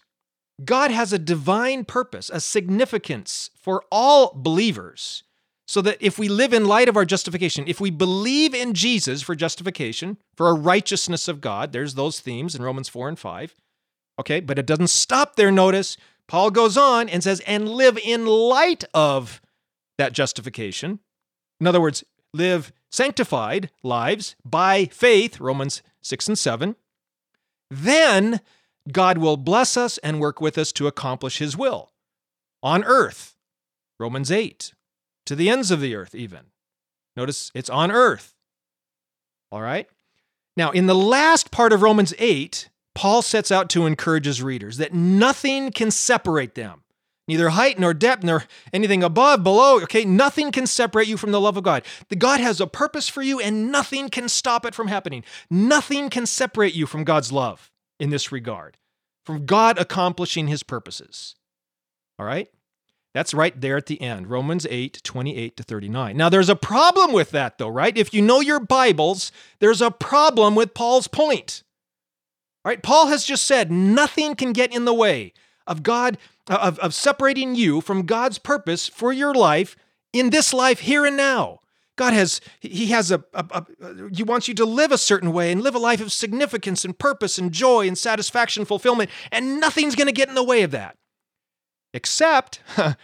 God 0.65 0.91
has 0.91 1.13
a 1.13 1.19
divine 1.19 1.85
purpose, 1.85 2.31
a 2.31 2.41
significance 2.41 3.51
for 3.61 3.85
all 3.91 4.33
believers, 4.35 5.23
so 5.67 5.83
that 5.83 5.99
if 6.01 6.19
we 6.19 6.29
live 6.29 6.53
in 6.53 6.65
light 6.65 6.89
of 6.89 6.97
our 6.97 7.05
justification, 7.05 7.65
if 7.67 7.81
we 7.81 7.91
believe 7.91 8.55
in 8.55 8.73
Jesus 8.73 9.21
for 9.23 9.35
justification, 9.35 10.17
for 10.37 10.49
a 10.49 10.55
righteousness 10.55 11.27
of 11.27 11.41
God, 11.41 11.73
there's 11.73 11.95
those 11.95 12.21
themes 12.21 12.55
in 12.55 12.63
Romans 12.63 12.89
4 12.89 13.09
and 13.09 13.19
5. 13.19 13.55
Okay, 14.19 14.41
but 14.41 14.59
it 14.59 14.67
doesn't 14.67 14.89
stop 14.89 15.37
there, 15.37 15.51
notice. 15.51 15.97
Paul 16.29 16.51
goes 16.51 16.77
on 16.77 17.09
and 17.09 17.23
says, 17.23 17.41
and 17.41 17.69
live 17.69 17.99
in 17.99 18.27
light 18.27 18.85
of 18.95 19.43
that 19.99 20.13
justification. 20.13 21.01
In 21.61 21.67
other 21.67 21.81
words, 21.81 22.05
live 22.33 22.73
sanctified 22.91 23.71
lives 23.83 24.37
by 24.45 24.87
faith, 24.87 25.41
Romans 25.41 25.83
6 26.03 26.29
and 26.29 26.39
7. 26.39 26.77
Then 27.71 28.41
God 28.91 29.19
will 29.19 29.37
bless 29.37 29.77
us 29.77 29.99
and 29.99 30.21
work 30.21 30.41
with 30.41 30.57
us 30.57 30.71
to 30.73 30.87
accomplish 30.87 31.39
his 31.39 31.57
will 31.57 31.93
on 32.63 32.85
earth. 32.85 33.37
Romans 33.99 34.31
8. 34.31 34.73
To 35.27 35.37
the 35.37 35.51
ends 35.51 35.71
of 35.71 35.81
the 35.81 35.95
earth, 35.95 36.15
even. 36.15 36.47
Notice 37.17 37.51
it's 37.55 37.71
on 37.71 37.91
earth. 37.91 38.35
All 39.53 39.61
right? 39.61 39.89
Now, 40.57 40.71
in 40.71 40.87
the 40.87 40.95
last 40.95 41.51
part 41.51 41.73
of 41.73 41.83
Romans 41.83 42.15
8, 42.19 42.69
Paul 42.95 43.23
sets 43.23 43.53
out 43.53 43.69
to 43.71 43.87
encourage 43.87 44.25
his 44.25 44.43
readers 44.43 44.79
that 44.79 44.95
nothing 44.95 45.71
can 45.71 45.91
separate 45.91 46.55
them. 46.55 46.83
Neither 47.29 47.51
height 47.51 47.79
nor 47.79 47.93
depth 47.93 48.23
nor 48.23 48.45
anything 48.73 49.03
above, 49.03 49.43
below, 49.43 49.81
okay? 49.83 50.05
Nothing 50.05 50.53
can 50.53 50.67
separate 50.67 51.09
you 51.09 51.17
from 51.17 51.33
the 51.33 51.41
love 51.41 51.57
of 51.57 51.65
God. 51.65 51.85
The 52.09 52.17
God 52.17 52.39
has 52.39 52.61
a 52.61 52.69
purpose 52.69 53.09
for 53.09 53.21
you 53.21 53.41
and 53.41 53.73
nothing 53.73 54.09
can 54.09 54.29
stop 54.29 54.65
it 54.65 54.75
from 54.77 54.87
happening. 54.87 55.25
Nothing 55.51 56.09
can 56.09 56.25
separate 56.25 56.75
you 56.75 56.87
from 56.87 57.03
God's 57.03 57.33
love 57.33 57.73
in 57.99 58.11
this 58.11 58.31
regard. 58.31 58.77
from 59.27 59.45
God 59.45 59.77
accomplishing 59.77 60.47
his 60.47 60.63
purposes. 60.63 61.35
All 62.19 62.25
right? 62.25 62.49
That's 63.17 63.33
right 63.33 63.59
there 63.59 63.79
at 63.79 63.87
the 63.87 63.99
end, 64.03 64.29
Romans 64.29 64.67
8, 64.69 65.01
28 65.03 65.57
to 65.57 65.63
39. 65.63 66.19
Now, 66.19 66.29
there's 66.29 66.51
a 66.51 66.55
problem 66.55 67.15
with 67.15 67.31
that, 67.31 67.57
though, 67.57 67.67
right? 67.67 67.97
If 67.97 68.13
you 68.13 68.21
know 68.21 68.41
your 68.41 68.61
Bibles, 68.61 69.33
there's 69.59 69.81
a 69.81 69.91
problem 69.91 70.55
with 70.55 70.75
Paul's 70.75 71.09
point. 71.09 71.63
All 72.63 72.69
right? 72.69 72.83
Paul 72.83 73.07
has 73.07 73.25
just 73.25 73.47
said 73.47 73.73
nothing 73.73 74.35
can 74.35 74.53
get 74.53 74.71
in 74.71 74.85
the 74.85 74.93
way 74.93 75.33
of 75.67 75.83
God, 75.83 76.19
uh, 76.51 76.59
of, 76.61 76.79
of 76.81 76.93
separating 76.93 77.55
you 77.55 77.81
from 77.81 78.05
God's 78.05 78.37
purpose 78.37 78.87
for 78.87 79.15
your 79.15 79.33
life 79.33 79.77
in 80.13 80.29
this 80.29 80.53
life 80.53 80.81
here 80.81 81.07
and 81.07 81.17
now. 81.17 81.61
God 81.97 82.13
has, 82.13 82.43
He 82.61 82.89
has 82.89 83.11
a, 83.11 83.25
a, 83.33 83.47
a, 83.51 83.67
He 84.15 84.25
wants 84.25 84.47
you 84.47 84.53
to 84.57 84.67
live 84.67 84.93
a 84.93 84.99
certain 84.99 85.33
way 85.33 85.51
and 85.51 85.63
live 85.63 85.75
a 85.75 85.79
life 85.79 86.03
of 86.03 86.13
significance 86.13 86.85
and 86.85 86.99
purpose 86.99 87.39
and 87.39 87.51
joy 87.51 87.89
and 87.89 87.97
satisfaction, 87.97 88.67
fulfillment, 88.67 89.09
and 89.33 89.59
nothing's 89.59 89.95
going 89.95 90.07
to 90.07 90.13
get 90.13 90.29
in 90.29 90.35
the 90.35 90.45
way 90.45 90.61
of 90.61 90.71
that. 90.73 90.99
Except 91.97 92.61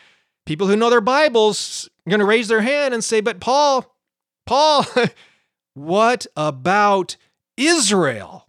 people 0.47 0.67
who 0.67 0.77
know 0.77 0.91
their 0.91 1.01
Bibles 1.01 1.89
are 2.07 2.11
going 2.11 2.21
to 2.21 2.27
raise 2.27 2.49
their 2.49 2.61
hand 2.61 2.93
and 2.93 3.03
say, 3.03 3.23
But 3.23 3.41
Paul, 3.41 3.97
Paul, 4.45 4.85
what 5.75 6.27
about 6.37 7.17
Israel? 7.57 8.49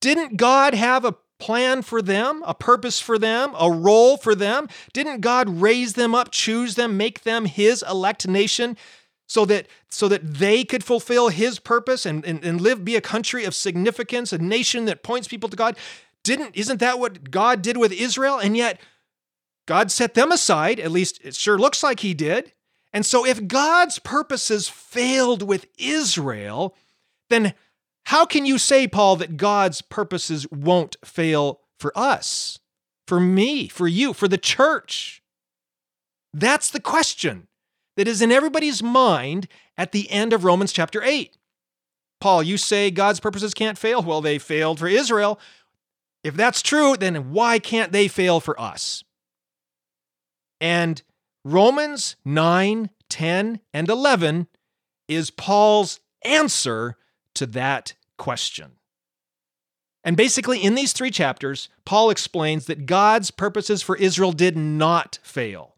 Didn't 0.00 0.38
God 0.38 0.72
have 0.72 1.04
a 1.04 1.14
plan 1.38 1.82
for 1.82 2.00
them, 2.00 2.42
a 2.46 2.54
purpose 2.54 3.00
for 3.00 3.18
them, 3.18 3.54
a 3.58 3.70
role 3.70 4.16
for 4.16 4.34
them? 4.34 4.68
Didn't 4.94 5.20
God 5.20 5.60
raise 5.60 5.92
them 5.92 6.14
up, 6.14 6.30
choose 6.30 6.74
them, 6.74 6.96
make 6.96 7.22
them 7.22 7.44
his 7.44 7.84
elect 7.86 8.26
nation 8.26 8.78
so 9.26 9.44
that 9.44 9.66
so 9.90 10.08
that 10.08 10.22
they 10.34 10.64
could 10.64 10.82
fulfill 10.82 11.28
his 11.28 11.58
purpose 11.58 12.06
and, 12.06 12.24
and, 12.24 12.42
and 12.42 12.62
live, 12.62 12.82
be 12.82 12.96
a 12.96 13.02
country 13.02 13.44
of 13.44 13.54
significance, 13.54 14.32
a 14.32 14.38
nation 14.38 14.86
that 14.86 15.02
points 15.02 15.28
people 15.28 15.50
to 15.50 15.56
God? 15.56 15.76
Didn't 16.24 16.56
isn't 16.56 16.80
that 16.80 16.98
what 16.98 17.30
God 17.30 17.62
did 17.62 17.76
with 17.76 17.92
Israel? 17.92 18.38
And 18.38 18.56
yet 18.56 18.80
God 19.66 19.90
set 19.90 20.14
them 20.14 20.32
aside, 20.32 20.80
at 20.80 20.90
least 20.90 21.20
it 21.22 21.34
sure 21.34 21.58
looks 21.58 21.82
like 21.82 22.00
he 22.00 22.14
did. 22.14 22.52
And 22.92 23.04
so 23.04 23.26
if 23.26 23.46
God's 23.46 23.98
purposes 23.98 24.68
failed 24.68 25.42
with 25.42 25.66
Israel, 25.78 26.74
then 27.28 27.54
how 28.06 28.26
can 28.26 28.44
you 28.44 28.58
say, 28.58 28.86
Paul, 28.86 29.16
that 29.16 29.36
God's 29.36 29.82
purposes 29.82 30.46
won't 30.50 30.96
fail 31.04 31.60
for 31.78 31.96
us, 31.96 32.58
for 33.06 33.18
me, 33.18 33.68
for 33.68 33.88
you, 33.88 34.12
for 34.12 34.28
the 34.28 34.38
church? 34.38 35.22
That's 36.32 36.70
the 36.70 36.80
question 36.80 37.48
that 37.96 38.08
is 38.08 38.20
in 38.20 38.32
everybody's 38.32 38.82
mind 38.82 39.48
at 39.76 39.92
the 39.92 40.10
end 40.10 40.32
of 40.32 40.44
Romans 40.44 40.72
chapter 40.72 41.02
8. 41.02 41.36
Paul, 42.20 42.42
you 42.42 42.56
say 42.56 42.90
God's 42.90 43.20
purposes 43.20 43.54
can't 43.54 43.78
fail. 43.78 44.02
Well, 44.02 44.20
they 44.20 44.38
failed 44.38 44.78
for 44.78 44.88
Israel. 44.88 45.38
If 46.24 46.34
that's 46.34 46.62
true, 46.62 46.96
then 46.96 47.30
why 47.32 47.58
can't 47.58 47.92
they 47.92 48.08
fail 48.08 48.40
for 48.40 48.58
us? 48.58 49.04
And 50.60 51.02
Romans 51.44 52.16
9, 52.24 52.88
10, 53.10 53.60
and 53.74 53.88
11 53.88 54.48
is 55.06 55.30
Paul's 55.30 56.00
answer 56.24 56.96
to 57.34 57.44
that 57.46 57.92
question. 58.16 58.72
And 60.02 60.16
basically, 60.16 60.62
in 60.62 60.74
these 60.74 60.94
three 60.94 61.10
chapters, 61.10 61.68
Paul 61.84 62.08
explains 62.08 62.66
that 62.66 62.86
God's 62.86 63.30
purposes 63.30 63.82
for 63.82 63.96
Israel 63.96 64.32
did 64.32 64.56
not 64.56 65.18
fail. 65.22 65.73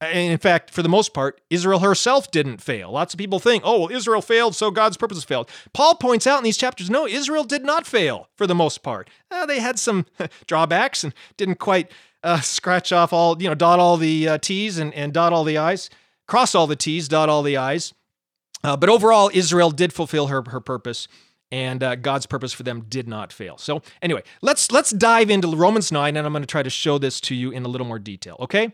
In 0.00 0.38
fact, 0.38 0.70
for 0.70 0.82
the 0.82 0.88
most 0.88 1.12
part, 1.12 1.42
Israel 1.50 1.80
herself 1.80 2.30
didn't 2.30 2.58
fail. 2.58 2.90
Lots 2.90 3.12
of 3.12 3.18
people 3.18 3.38
think, 3.38 3.62
oh, 3.66 3.80
well, 3.80 3.90
Israel 3.90 4.22
failed, 4.22 4.56
so 4.56 4.70
God's 4.70 4.96
purposes 4.96 5.24
failed. 5.24 5.50
Paul 5.74 5.94
points 5.94 6.26
out 6.26 6.38
in 6.38 6.44
these 6.44 6.56
chapters, 6.56 6.88
no, 6.88 7.06
Israel 7.06 7.44
did 7.44 7.64
not 7.64 7.86
fail 7.86 8.28
for 8.34 8.46
the 8.46 8.54
most 8.54 8.82
part. 8.82 9.10
Uh, 9.30 9.44
they 9.44 9.60
had 9.60 9.78
some 9.78 10.06
drawbacks 10.46 11.04
and 11.04 11.12
didn't 11.36 11.58
quite 11.58 11.90
uh, 12.22 12.40
scratch 12.40 12.92
off 12.92 13.12
all, 13.12 13.40
you 13.42 13.48
know, 13.48 13.54
dot 13.54 13.78
all 13.78 13.98
the 13.98 14.26
uh, 14.26 14.38
T's 14.38 14.78
and, 14.78 14.94
and 14.94 15.12
dot 15.12 15.34
all 15.34 15.44
the 15.44 15.58
I's, 15.58 15.90
cross 16.26 16.54
all 16.54 16.66
the 16.66 16.76
T's, 16.76 17.06
dot 17.06 17.28
all 17.28 17.42
the 17.42 17.58
I's. 17.58 17.92
Uh, 18.64 18.78
but 18.78 18.88
overall, 18.88 19.30
Israel 19.34 19.70
did 19.70 19.92
fulfill 19.92 20.28
her, 20.28 20.42
her 20.46 20.60
purpose 20.60 21.08
and 21.52 21.82
uh, 21.82 21.94
God's 21.96 22.26
purpose 22.26 22.52
for 22.52 22.62
them 22.62 22.86
did 22.88 23.08
not 23.08 23.32
fail. 23.32 23.58
So 23.58 23.82
anyway, 24.00 24.22
let's 24.40 24.70
let's 24.70 24.90
dive 24.90 25.30
into 25.30 25.48
Romans 25.48 25.90
9 25.90 26.16
and 26.16 26.26
I'm 26.26 26.32
going 26.32 26.42
to 26.42 26.46
try 26.46 26.62
to 26.62 26.70
show 26.70 26.98
this 26.98 27.20
to 27.22 27.34
you 27.34 27.50
in 27.50 27.64
a 27.64 27.68
little 27.68 27.86
more 27.86 27.98
detail, 27.98 28.36
okay? 28.40 28.70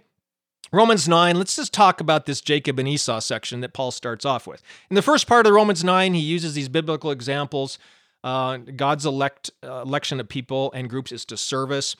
Romans 0.73 1.09
9, 1.09 1.37
let's 1.37 1.57
just 1.57 1.73
talk 1.73 2.01
about 2.01 2.27
this 2.27 2.41
Jacob 2.41 2.79
and 2.79 2.89
Esau 2.89 3.21
section 3.21 3.61
that 3.61 3.73
Paul 3.73 3.91
starts 3.91 4.25
off 4.25 4.47
with. 4.47 4.63
In 4.91 4.97
the 4.97 5.03
first 5.03 5.27
part 5.27 5.47
of 5.47 5.53
Romans 5.53 5.85
9, 5.85 6.15
he 6.15 6.21
uses 6.21 6.55
these 6.55 6.69
biblical 6.69 7.11
examples. 7.11 7.79
Uh, 8.25 8.57
God's 8.57 9.07
elect 9.07 9.51
uh, 9.63 9.83
election 9.83 10.19
of 10.19 10.29
people 10.29 10.73
and 10.73 10.91
groups 10.91 11.13
is 11.13 11.25
to 11.27 11.37
service. 11.37 11.95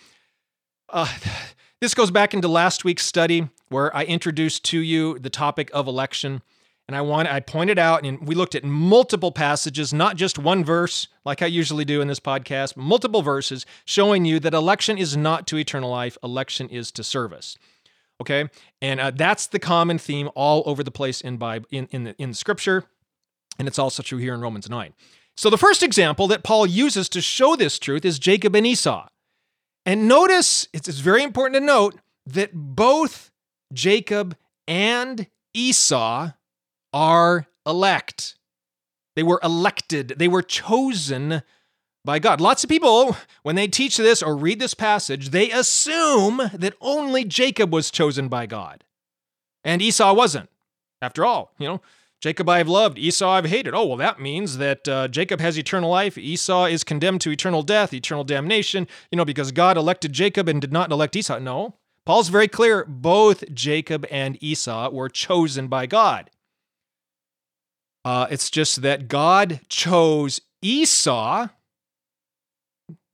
Uh, 0.89 1.13
this 1.81 1.95
goes 1.95 2.11
back 2.11 2.35
into 2.35 2.49
last 2.49 2.85
week's 2.85 3.07
study 3.07 3.49
where 3.69 3.95
I 3.97 4.05
introduced 4.05 4.65
to 4.67 4.81
you 4.81 5.19
the 5.19 5.31
topic 5.31 5.71
of 5.73 5.87
election. 5.87 6.43
And 6.89 6.95
I 6.95 7.01
want 7.01 7.29
I 7.29 7.41
pointed 7.41 7.81
out, 7.81 8.05
and 8.05 8.25
we 8.27 8.37
looked 8.37 8.55
at 8.55 8.63
multiple 8.63 9.33
passages, 9.33 9.93
not 9.93 10.15
just 10.15 10.39
one 10.39 10.65
verse, 10.65 11.09
like 11.25 11.43
I 11.43 11.47
usually 11.47 11.85
do 11.85 12.01
in 12.01 12.07
this 12.07 12.21
podcast, 12.21 12.77
multiple 12.77 13.23
verses 13.23 13.67
showing 13.85 14.25
you 14.25 14.39
that 14.41 14.55
election 14.55 14.97
is 14.97 15.17
not 15.17 15.49
to 15.49 15.59
eternal 15.59 15.91
life, 15.91 16.17
election 16.23 16.69
is 16.69 16.93
to 16.93 17.03
service. 17.03 17.59
Okay, 18.21 18.49
and 18.81 18.99
uh, 18.99 19.11
that's 19.11 19.47
the 19.47 19.59
common 19.59 19.99
theme 19.99 20.31
all 20.35 20.63
over 20.65 20.83
the 20.83 20.91
place 20.91 21.21
in 21.21 21.37
Bible 21.37 21.67
in 21.71 21.87
in 21.91 22.05
the, 22.05 22.15
in 22.17 22.33
Scripture, 22.33 22.85
and 23.59 23.69
it's 23.69 23.79
also 23.79 24.03
true 24.03 24.19
here 24.19 24.35
in 24.35 24.41
Romans 24.41 24.71
nine. 24.71 24.95
So 25.37 25.51
the 25.51 25.59
first 25.59 25.83
example 25.83 26.27
that 26.29 26.43
Paul 26.43 26.67
uses 26.67 27.11
to 27.11 27.21
show 27.21 27.57
this 27.57 27.79
truth 27.79 28.07
is 28.07 28.19
Jacob 28.19 28.57
and 28.57 28.67
Esau, 28.67 29.09
and 29.85 30.09
notice 30.09 30.67
it's, 30.73 30.89
it's 30.89 31.01
very 31.01 31.23
important 31.23 31.55
to 31.57 31.61
note 31.61 31.97
that 32.25 32.51
both 32.55 33.31
Jacob 33.73 34.35
and 34.67 35.27
Esau 35.53 36.31
are 36.95 37.47
elect. 37.67 38.37
They 39.15 39.23
were 39.23 39.41
elected. 39.43 40.15
They 40.17 40.29
were 40.29 40.43
chosen 40.43 41.43
by 42.07 42.19
God. 42.19 42.41
Lots 42.41 42.65
of 42.65 42.71
people, 42.71 43.17
when 43.43 43.57
they 43.57 43.69
teach 43.69 43.99
this 43.99 44.23
or 44.23 44.35
read 44.35 44.61
this 44.61 44.73
passage, 44.73 45.29
they 45.29 45.51
assume 45.51 46.41
that 46.55 46.75
only 46.81 47.25
Jacob 47.25 47.73
was 47.73 47.91
chosen 47.91 48.29
by 48.29 48.47
God 48.47 48.85
and 49.63 49.83
Esau 49.83 50.15
wasn't. 50.15 50.49
After 51.03 51.27
all, 51.27 51.53
you 51.59 51.69
know, 51.69 51.83
Jacob 52.23 52.49
I've 52.49 52.69
loved, 52.69 52.97
Esau 52.97 53.29
I've 53.29 53.45
hated. 53.45 53.75
Oh, 53.75 53.85
well, 53.85 53.97
that 53.99 54.19
means 54.19 54.57
that 54.57 54.89
uh, 54.89 55.09
Jacob 55.09 55.41
has 55.41 55.59
eternal 55.59 55.91
life, 55.91 56.17
Esau 56.17 56.65
is 56.65 56.85
condemned 56.85 57.21
to 57.23 57.31
eternal 57.31 57.63
death, 57.63 57.93
eternal 57.93 58.25
damnation, 58.25 58.89
you 59.11 59.17
know, 59.17 59.27
because 59.27 59.53
God 59.53 59.77
elected 59.77 60.15
Jacob 60.15 60.49
and 60.49 60.61
did 60.61 60.73
not 60.73 60.91
elect 60.91 61.15
Esau. 61.17 61.39
No. 61.39 61.75
Paul's 62.07 62.29
very 62.29 62.49
clear 62.49 62.85
both 62.87 63.53
Jacob 63.53 64.07
and 64.11 64.43
Esau 64.43 64.91
were 64.91 65.09
chosen 65.09 65.67
by 65.67 65.87
God. 65.87 66.31
Uh, 68.05 68.29
it's 68.31 68.49
just 68.49 68.83
that 68.83 69.09
God 69.09 69.61
chose 69.69 70.41
Esau 70.63 71.49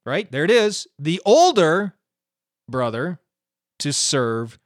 right? 0.04 0.30
There 0.30 0.44
it 0.44 0.50
is. 0.50 0.86
The 0.98 1.20
older 1.24 1.94
brother 2.68 3.20
to 3.80 3.92
serve 3.92 4.58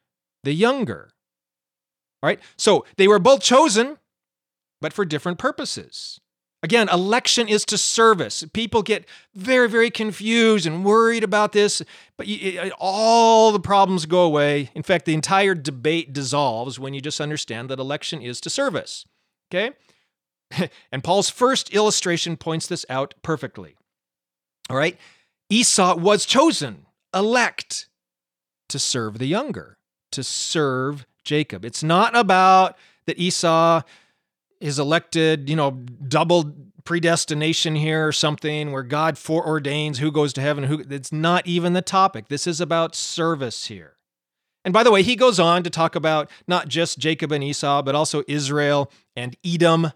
the 0.45 0.53
younger. 0.53 1.11
All 2.23 2.29
right? 2.29 2.41
So 2.57 2.85
they 2.97 3.09
were 3.09 3.19
both 3.19 3.43
chosen, 3.43 3.99
but 4.81 4.93
for 4.93 5.05
different 5.05 5.39
purposes. 5.39 6.21
Again, 6.63 6.89
election 6.89 7.49
is 7.49 7.65
to 7.67 7.79
service. 7.79 8.45
People 8.53 8.83
get 8.83 9.07
very, 9.35 9.69
very 9.69 9.91
confused 9.91 10.67
and 10.67 10.85
worried 10.85 11.23
about 11.23 11.53
this, 11.53 11.83
but 12.17 12.27
all 12.79 13.53
the 13.53 13.61
problems 13.61 14.07
go 14.07 14.23
away. 14.23 14.71
In 14.75 14.83
fact, 14.83 15.05
the 15.05 15.15
entire 15.15 15.55
debate 15.55 16.13
dissolves 16.13 16.79
when 16.79 16.95
you 16.95 17.01
just 17.01 17.21
understand 17.21 17.69
that 17.69 17.79
election 17.79 18.23
is 18.23 18.41
to 18.41 18.51
service. 18.51 19.05
Okay? 19.53 19.73
and 20.93 21.05
Paul's 21.05 21.31
first 21.31 21.73
illustration 21.75 22.37
points 22.37 22.67
this 22.67 22.87
out 22.89 23.15
perfectly. 23.23 23.77
All 24.71 24.77
right? 24.77 24.99
Esau 25.49 25.97
was 25.97 26.27
chosen, 26.27 26.87
elect 27.15 27.89
to 28.69 28.79
serve 28.79 29.19
the 29.19 29.27
younger, 29.27 29.79
to 30.13 30.23
serve 30.23 31.07
Jacob. 31.25 31.65
It's 31.65 31.83
not 31.83 32.17
about 32.17 32.77
that 33.07 33.19
Esau 33.19 33.83
is 34.61 34.79
elected, 34.79 35.49
you 35.49 35.57
know, 35.57 35.73
double 36.09 36.55
predestination 36.85 37.75
here 37.75 38.07
or 38.07 38.13
something 38.13 38.73
where 38.73 38.83
God 38.83 39.17
foreordains 39.17 39.99
who 39.99 40.11
goes 40.11 40.33
to 40.35 40.41
heaven, 40.41 40.65
who 40.65 40.85
it's 40.89 41.13
not 41.13 41.47
even 41.47 41.73
the 41.75 41.83
topic. 41.83 42.29
This 42.29 42.47
is 42.47 42.61
about 42.61 42.95
service 42.95 43.67
here. 43.67 43.97
And 44.65 44.73
by 44.73 44.83
the 44.83 44.91
way, 44.91 45.03
he 45.03 45.15
goes 45.15 45.39
on 45.39 45.63
to 45.63 45.71
talk 45.71 45.95
about 45.95 46.31
not 46.49 46.69
just 46.69 46.99
Jacob 46.99 47.31
and 47.31 47.45
Esau, 47.45 47.83
but 47.83 47.95
also 47.95 48.25
Israel 48.27 48.91
and 49.15 49.37
Edom. 49.45 49.93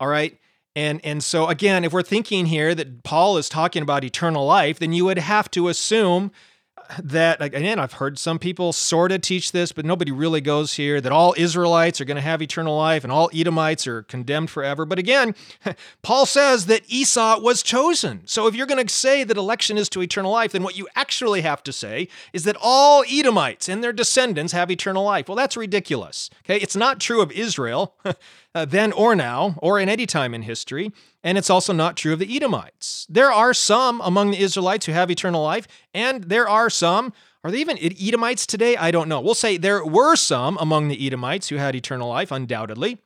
All 0.00 0.08
right. 0.08 0.36
And, 0.76 1.00
and 1.04 1.22
so, 1.22 1.48
again, 1.48 1.84
if 1.84 1.92
we're 1.92 2.02
thinking 2.02 2.46
here 2.46 2.74
that 2.74 3.02
Paul 3.02 3.36
is 3.38 3.48
talking 3.48 3.82
about 3.82 4.04
eternal 4.04 4.46
life, 4.46 4.78
then 4.78 4.92
you 4.92 5.04
would 5.04 5.18
have 5.18 5.50
to 5.52 5.68
assume 5.68 6.30
that, 7.02 7.40
again, 7.40 7.78
I've 7.78 7.94
heard 7.94 8.18
some 8.18 8.38
people 8.38 8.72
sort 8.72 9.12
of 9.12 9.20
teach 9.20 9.52
this, 9.52 9.72
but 9.72 9.84
nobody 9.84 10.10
really 10.10 10.40
goes 10.40 10.74
here, 10.74 11.00
that 11.00 11.12
all 11.12 11.34
Israelites 11.36 12.00
are 12.00 12.04
going 12.04 12.16
to 12.16 12.22
have 12.22 12.42
eternal 12.42 12.76
life 12.76 13.04
and 13.04 13.12
all 13.12 13.30
Edomites 13.32 13.86
are 13.86 14.02
condemned 14.02 14.50
forever. 14.50 14.84
But 14.84 14.98
again, 14.98 15.34
Paul 16.02 16.26
says 16.26 16.66
that 16.66 16.82
Esau 16.88 17.40
was 17.40 17.62
chosen. 17.62 18.22
So 18.26 18.46
if 18.46 18.54
you're 18.54 18.66
going 18.66 18.84
to 18.84 18.92
say 18.92 19.24
that 19.24 19.36
election 19.36 19.78
is 19.78 19.88
to 19.90 20.02
eternal 20.02 20.32
life, 20.32 20.52
then 20.52 20.62
what 20.62 20.76
you 20.76 20.88
actually 20.96 21.42
have 21.42 21.62
to 21.64 21.72
say 21.72 22.08
is 22.32 22.44
that 22.44 22.56
all 22.60 23.04
Edomites 23.08 23.68
and 23.68 23.84
their 23.84 23.92
descendants 23.92 24.52
have 24.52 24.70
eternal 24.70 25.04
life. 25.04 25.28
Well, 25.28 25.36
that's 25.36 25.56
ridiculous. 25.56 26.30
Okay, 26.44 26.58
it's 26.58 26.76
not 26.76 27.00
true 27.00 27.20
of 27.20 27.30
Israel. 27.32 27.94
uh, 28.54 28.64
then 28.64 28.92
or 28.92 29.14
now, 29.14 29.54
or 29.58 29.78
in 29.78 29.88
any 29.88 30.06
time 30.06 30.34
in 30.34 30.42
history. 30.42 30.92
And 31.22 31.38
it's 31.38 31.50
also 31.50 31.72
not 31.72 31.96
true 31.96 32.12
of 32.12 32.18
the 32.18 32.36
Edomites. 32.36 33.06
There 33.08 33.32
are 33.32 33.54
some 33.54 34.00
among 34.02 34.30
the 34.30 34.40
Israelites 34.40 34.86
who 34.86 34.92
have 34.92 35.10
eternal 35.10 35.42
life, 35.42 35.68
and 35.94 36.24
there 36.24 36.48
are 36.48 36.70
some. 36.70 37.12
Are 37.42 37.50
they 37.50 37.60
even 37.60 37.78
Edomites 37.80 38.46
today? 38.46 38.76
I 38.76 38.90
don't 38.90 39.08
know. 39.08 39.20
We'll 39.20 39.34
say 39.34 39.56
there 39.56 39.84
were 39.84 40.16
some 40.16 40.58
among 40.60 40.88
the 40.88 41.06
Edomites 41.06 41.48
who 41.48 41.56
had 41.56 41.74
eternal 41.74 42.08
life, 42.08 42.30
undoubtedly. 42.30 42.98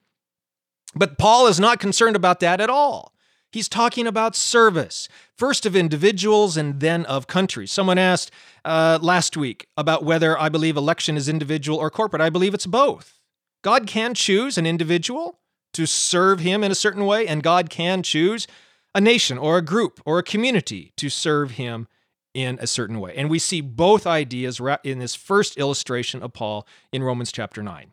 But 0.97 1.19
Paul 1.19 1.47
is 1.47 1.61
not 1.61 1.79
concerned 1.81 2.17
about 2.17 2.41
that 2.41 2.61
at 2.61 2.71
all. 2.71 3.13
He's 3.51 3.69
talking 3.69 4.09
about 4.09 4.35
service, 4.35 5.09
first 5.37 5.65
of 5.65 5.77
individuals 5.77 6.57
and 6.57 6.81
then 6.81 7.05
of 7.07 7.29
countries. 7.29 7.71
Someone 7.71 7.99
asked 7.99 8.33
uh, 8.65 8.99
last 9.01 9.37
week 9.37 9.69
about 9.77 10.03
whether 10.03 10.37
I 10.37 10.49
believe 10.49 10.77
election 10.77 11.17
is 11.17 11.29
individual 11.29 11.79
or 11.79 11.89
corporate. 11.89 12.21
I 12.21 12.31
believe 12.31 12.55
it's 12.55 12.67
both. 12.67 13.21
God 13.65 13.87
can 13.87 14.13
choose 14.13 14.59
an 14.59 14.67
individual 14.67 15.41
to 15.73 15.87
serve 15.87 16.41
him 16.41 16.63
in 16.63 16.71
a 16.71 16.75
certain 16.75 17.07
way, 17.07 17.27
and 17.27 17.43
God 17.43 17.71
can 17.71 18.03
choose 18.03 18.47
a 18.95 19.01
nation 19.01 19.39
or 19.39 19.57
a 19.57 19.63
group 19.63 20.03
or 20.05 20.19
a 20.19 20.23
community 20.23 20.93
to 20.99 21.09
serve 21.09 21.53
him 21.53 21.89
in 22.35 22.59
a 22.61 22.67
certain 22.67 23.01
way. 23.01 23.15
And 23.17 23.31
we 23.31 23.39
see 23.39 23.63
both 23.63 24.07
ideas 24.07 24.61
in 24.85 24.99
this 24.99 25.15
first 25.15 25.57
illustration 25.57 26.23
of 26.23 26.35
Paul 26.35 26.67
in 26.93 27.03
Romans 27.03 27.33
chapter 27.33 27.63
9. 27.63 27.93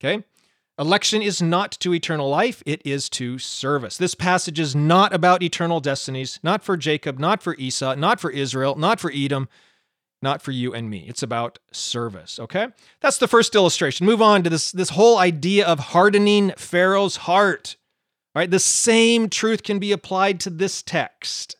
Okay? 0.00 0.24
Election 0.78 1.20
is 1.20 1.42
not 1.42 1.72
to 1.72 1.92
eternal 1.92 2.30
life, 2.30 2.62
it 2.64 2.80
is 2.86 3.10
to 3.10 3.38
service. 3.38 3.98
This 3.98 4.14
passage 4.14 4.58
is 4.58 4.74
not 4.74 5.12
about 5.12 5.42
eternal 5.42 5.80
destinies, 5.80 6.40
not 6.42 6.64
for 6.64 6.78
Jacob, 6.78 7.18
not 7.18 7.42
for 7.42 7.54
Esau, 7.56 7.94
not 7.94 8.20
for 8.20 8.30
Israel, 8.30 8.74
not 8.76 8.98
for 8.98 9.12
Edom 9.14 9.50
not 10.22 10.42
for 10.42 10.50
you 10.50 10.74
and 10.74 10.90
me. 10.90 11.04
It's 11.08 11.22
about 11.22 11.58
service, 11.72 12.38
okay? 12.38 12.68
That's 13.00 13.18
the 13.18 13.28
first 13.28 13.54
illustration. 13.54 14.06
Move 14.06 14.22
on 14.22 14.42
to 14.42 14.50
this, 14.50 14.72
this 14.72 14.90
whole 14.90 15.18
idea 15.18 15.66
of 15.66 15.78
hardening 15.78 16.52
Pharaoh's 16.56 17.16
heart. 17.16 17.76
Right, 18.32 18.50
the 18.50 18.60
same 18.60 19.28
truth 19.28 19.64
can 19.64 19.80
be 19.80 19.90
applied 19.90 20.38
to 20.40 20.50
this 20.50 20.82
text. 20.82 21.56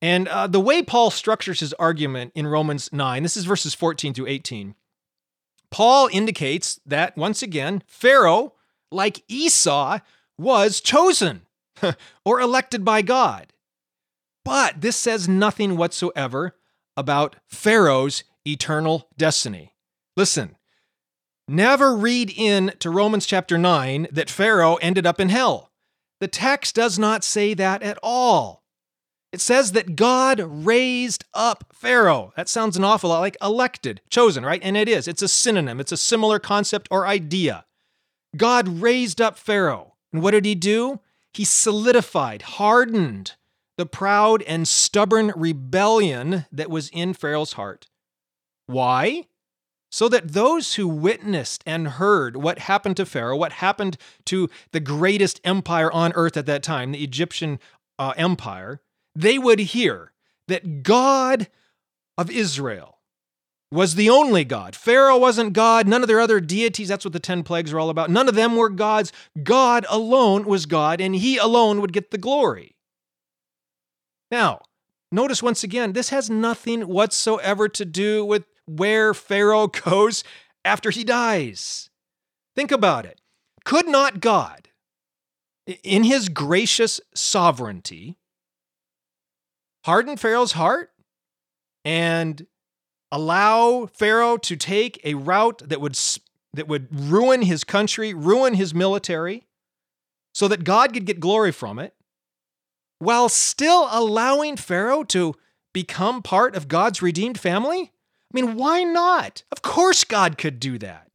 And 0.00 0.26
uh, 0.26 0.46
the 0.46 0.60
way 0.60 0.82
Paul 0.82 1.10
structures 1.10 1.60
his 1.60 1.74
argument 1.74 2.32
in 2.34 2.46
Romans 2.46 2.90
9, 2.92 3.22
this 3.22 3.36
is 3.36 3.44
verses 3.44 3.74
14 3.74 4.14
through 4.14 4.26
18. 4.26 4.74
Paul 5.70 6.08
indicates 6.10 6.80
that, 6.86 7.16
once 7.16 7.42
again, 7.42 7.82
Pharaoh, 7.86 8.54
like 8.90 9.22
Esau, 9.28 9.98
was 10.38 10.80
chosen 10.80 11.42
or 12.24 12.40
elected 12.40 12.84
by 12.84 13.02
God. 13.02 13.52
But 14.44 14.80
this 14.80 14.96
says 14.96 15.28
nothing 15.28 15.76
whatsoever 15.76 16.54
about 16.96 17.36
Pharaoh's 17.48 18.24
eternal 18.46 19.08
destiny. 19.16 19.74
Listen, 20.16 20.56
never 21.48 21.94
read 21.96 22.32
in 22.34 22.72
to 22.80 22.90
Romans 22.90 23.26
chapter 23.26 23.58
9 23.58 24.08
that 24.10 24.30
Pharaoh 24.30 24.76
ended 24.76 25.06
up 25.06 25.20
in 25.20 25.28
hell. 25.28 25.70
The 26.20 26.28
text 26.28 26.74
does 26.74 26.98
not 26.98 27.24
say 27.24 27.54
that 27.54 27.82
at 27.82 27.98
all. 28.02 28.62
It 29.32 29.40
says 29.40 29.72
that 29.72 29.96
God 29.96 30.40
raised 30.40 31.24
up 31.32 31.64
Pharaoh. 31.72 32.32
That 32.36 32.50
sounds 32.50 32.76
an 32.76 32.84
awful 32.84 33.08
lot 33.08 33.20
like 33.20 33.36
elected, 33.40 34.02
chosen, 34.10 34.44
right? 34.44 34.60
And 34.62 34.76
it 34.76 34.88
is. 34.88 35.08
It's 35.08 35.22
a 35.22 35.28
synonym, 35.28 35.80
it's 35.80 35.92
a 35.92 35.96
similar 35.96 36.38
concept 36.38 36.86
or 36.90 37.06
idea. 37.06 37.64
God 38.36 38.68
raised 38.68 39.20
up 39.20 39.38
Pharaoh. 39.38 39.94
And 40.12 40.22
what 40.22 40.32
did 40.32 40.44
he 40.44 40.54
do? 40.54 41.00
He 41.32 41.44
solidified, 41.44 42.42
hardened 42.42 43.34
the 43.82 43.86
proud 43.86 44.42
and 44.42 44.68
stubborn 44.68 45.32
rebellion 45.34 46.46
that 46.52 46.70
was 46.70 46.88
in 46.90 47.12
Pharaoh's 47.12 47.54
heart. 47.54 47.88
Why? 48.66 49.26
So 49.90 50.08
that 50.08 50.34
those 50.34 50.76
who 50.76 50.86
witnessed 50.86 51.64
and 51.66 51.88
heard 51.88 52.36
what 52.36 52.60
happened 52.60 52.96
to 52.98 53.04
Pharaoh, 53.04 53.36
what 53.36 53.54
happened 53.54 53.96
to 54.26 54.48
the 54.70 54.78
greatest 54.78 55.40
empire 55.42 55.90
on 55.90 56.12
earth 56.12 56.36
at 56.36 56.46
that 56.46 56.62
time, 56.62 56.92
the 56.92 57.02
Egyptian 57.02 57.58
uh, 57.98 58.14
empire, 58.16 58.80
they 59.16 59.36
would 59.36 59.58
hear 59.58 60.12
that 60.46 60.84
God 60.84 61.48
of 62.16 62.30
Israel 62.30 63.00
was 63.72 63.96
the 63.96 64.10
only 64.10 64.44
God. 64.44 64.76
Pharaoh 64.76 65.18
wasn't 65.18 65.54
God. 65.54 65.88
None 65.88 66.02
of 66.02 66.08
their 66.08 66.20
other 66.20 66.38
deities, 66.38 66.86
that's 66.86 67.04
what 67.04 67.14
the 67.14 67.18
10 67.18 67.42
plagues 67.42 67.72
are 67.72 67.80
all 67.80 67.90
about. 67.90 68.10
None 68.10 68.28
of 68.28 68.36
them 68.36 68.54
were 68.54 68.70
gods. 68.70 69.12
God 69.42 69.84
alone 69.88 70.44
was 70.44 70.66
God, 70.66 71.00
and 71.00 71.16
he 71.16 71.36
alone 71.36 71.80
would 71.80 71.92
get 71.92 72.12
the 72.12 72.18
glory. 72.18 72.71
Now, 74.32 74.62
notice 75.12 75.42
once 75.42 75.62
again, 75.62 75.92
this 75.92 76.08
has 76.08 76.30
nothing 76.30 76.88
whatsoever 76.88 77.68
to 77.68 77.84
do 77.84 78.24
with 78.24 78.46
where 78.66 79.12
Pharaoh 79.12 79.66
goes 79.84 80.24
after 80.64 80.90
he 80.90 81.04
dies. 81.04 81.90
Think 82.56 82.72
about 82.72 83.04
it. 83.04 83.20
Could 83.64 83.86
not 83.86 84.20
God, 84.20 84.70
in 85.84 86.04
his 86.04 86.30
gracious 86.30 86.98
sovereignty, 87.14 88.16
harden 89.84 90.16
Pharaoh's 90.16 90.52
heart 90.52 90.90
and 91.84 92.46
allow 93.12 93.86
Pharaoh 93.86 94.38
to 94.38 94.56
take 94.56 94.98
a 95.04 95.12
route 95.14 95.62
that 95.68 95.80
would, 95.80 95.98
that 96.54 96.66
would 96.68 96.88
ruin 96.90 97.42
his 97.42 97.64
country, 97.64 98.14
ruin 98.14 98.54
his 98.54 98.72
military, 98.72 99.46
so 100.32 100.48
that 100.48 100.64
God 100.64 100.94
could 100.94 101.04
get 101.04 101.20
glory 101.20 101.52
from 101.52 101.78
it? 101.78 101.94
While 103.02 103.28
still 103.28 103.88
allowing 103.90 104.56
Pharaoh 104.56 105.02
to 105.02 105.34
become 105.72 106.22
part 106.22 106.54
of 106.54 106.68
God's 106.68 107.02
redeemed 107.02 107.38
family? 107.38 107.90
I 107.90 108.40
mean, 108.40 108.54
why 108.54 108.84
not? 108.84 109.42
Of 109.50 109.60
course, 109.60 110.04
God 110.04 110.38
could 110.38 110.60
do 110.60 110.78
that. 110.78 111.08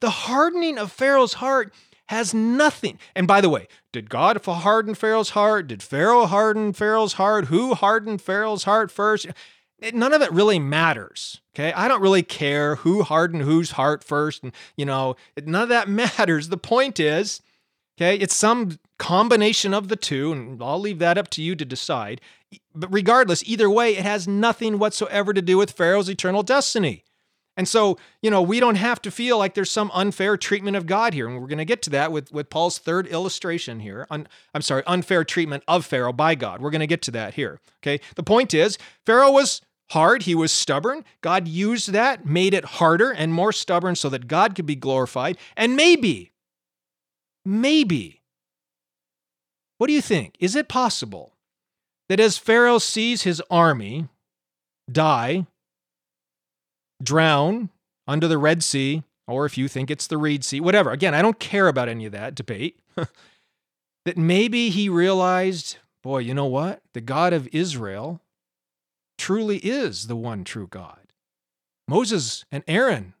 The 0.00 0.10
hardening 0.10 0.78
of 0.78 0.90
Pharaoh's 0.90 1.34
heart 1.34 1.74
has 2.06 2.32
nothing. 2.32 2.98
And 3.14 3.28
by 3.28 3.42
the 3.42 3.50
way, 3.50 3.68
did 3.92 4.08
God 4.08 4.42
harden 4.42 4.94
Pharaoh's 4.94 5.30
heart? 5.30 5.66
Did 5.66 5.82
Pharaoh 5.82 6.24
harden 6.24 6.72
Pharaoh's 6.72 7.14
heart? 7.14 7.46
Who 7.46 7.74
hardened 7.74 8.22
Pharaoh's 8.22 8.64
heart 8.64 8.90
first? 8.90 9.26
None 9.92 10.14
of 10.14 10.22
it 10.22 10.32
really 10.32 10.58
matters. 10.58 11.42
Okay. 11.54 11.72
I 11.74 11.88
don't 11.88 12.00
really 12.00 12.22
care 12.22 12.76
who 12.76 13.02
hardened 13.02 13.42
whose 13.42 13.72
heart 13.72 14.02
first. 14.02 14.42
And, 14.42 14.52
you 14.76 14.86
know, 14.86 15.16
none 15.44 15.64
of 15.64 15.68
that 15.68 15.88
matters. 15.88 16.48
The 16.48 16.56
point 16.56 16.98
is, 16.98 17.42
okay, 17.98 18.16
it's 18.16 18.34
some 18.34 18.78
combination 18.98 19.74
of 19.74 19.88
the 19.88 19.96
two, 19.96 20.32
and 20.32 20.62
I'll 20.62 20.78
leave 20.78 21.00
that 21.00 21.18
up 21.18 21.28
to 21.30 21.42
you 21.42 21.56
to 21.56 21.64
decide. 21.64 22.20
But 22.74 22.92
regardless, 22.92 23.42
either 23.44 23.68
way, 23.68 23.96
it 23.96 24.04
has 24.04 24.28
nothing 24.28 24.78
whatsoever 24.78 25.34
to 25.34 25.42
do 25.42 25.58
with 25.58 25.72
Pharaoh's 25.72 26.08
eternal 26.08 26.44
destiny. 26.44 27.04
And 27.56 27.66
so, 27.66 27.98
you 28.22 28.30
know, 28.30 28.40
we 28.40 28.60
don't 28.60 28.76
have 28.76 29.02
to 29.02 29.10
feel 29.10 29.36
like 29.36 29.54
there's 29.54 29.70
some 29.70 29.90
unfair 29.92 30.36
treatment 30.36 30.76
of 30.76 30.86
God 30.86 31.12
here. 31.12 31.26
And 31.26 31.40
we're 31.40 31.48
going 31.48 31.58
to 31.58 31.64
get 31.64 31.82
to 31.82 31.90
that 31.90 32.12
with, 32.12 32.30
with 32.30 32.50
Paul's 32.50 32.78
third 32.78 33.08
illustration 33.08 33.80
here. 33.80 34.06
Un, 34.10 34.28
I'm 34.54 34.62
sorry, 34.62 34.84
unfair 34.86 35.24
treatment 35.24 35.64
of 35.66 35.84
Pharaoh 35.84 36.12
by 36.12 36.36
God. 36.36 36.62
We're 36.62 36.70
going 36.70 36.80
to 36.80 36.86
get 36.86 37.02
to 37.02 37.10
that 37.10 37.34
here. 37.34 37.58
Okay. 37.82 38.00
The 38.14 38.22
point 38.22 38.54
is, 38.54 38.78
Pharaoh 39.04 39.32
was 39.32 39.60
hard, 39.90 40.22
he 40.22 40.36
was 40.36 40.52
stubborn. 40.52 41.04
God 41.20 41.48
used 41.48 41.90
that, 41.90 42.24
made 42.24 42.54
it 42.54 42.64
harder 42.64 43.10
and 43.10 43.34
more 43.34 43.52
stubborn 43.52 43.96
so 43.96 44.08
that 44.08 44.28
God 44.28 44.54
could 44.54 44.66
be 44.66 44.76
glorified. 44.76 45.36
And 45.56 45.74
maybe, 45.74 46.30
maybe 47.48 48.18
what 49.78 49.86
do 49.86 49.92
you 49.92 50.02
think? 50.02 50.36
Is 50.40 50.56
it 50.56 50.68
possible 50.68 51.32
that 52.08 52.20
as 52.20 52.36
Pharaoh 52.36 52.78
sees 52.78 53.22
his 53.22 53.40
army 53.48 54.08
die, 54.90 55.46
drown 57.02 57.70
under 58.06 58.26
the 58.26 58.38
Red 58.38 58.62
Sea, 58.64 59.04
or 59.28 59.46
if 59.46 59.56
you 59.56 59.68
think 59.68 59.90
it's 59.90 60.08
the 60.08 60.18
Reed 60.18 60.44
Sea, 60.44 60.60
whatever, 60.60 60.90
again, 60.90 61.14
I 61.14 61.22
don't 61.22 61.38
care 61.38 61.68
about 61.68 61.88
any 61.88 62.06
of 62.06 62.12
that 62.12 62.34
debate, 62.34 62.80
that 64.04 64.16
maybe 64.16 64.70
he 64.70 64.88
realized, 64.88 65.76
boy, 66.02 66.18
you 66.18 66.34
know 66.34 66.46
what? 66.46 66.82
The 66.92 67.00
God 67.00 67.32
of 67.32 67.48
Israel 67.52 68.20
truly 69.16 69.58
is 69.58 70.08
the 70.08 70.16
one 70.16 70.42
true 70.42 70.66
God. 70.66 71.12
Moses 71.86 72.44
and 72.50 72.64
Aaron 72.66 73.14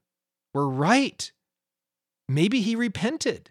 were 0.52 0.68
right. 0.68 1.30
Maybe 2.28 2.62
he 2.62 2.74
repented. 2.74 3.50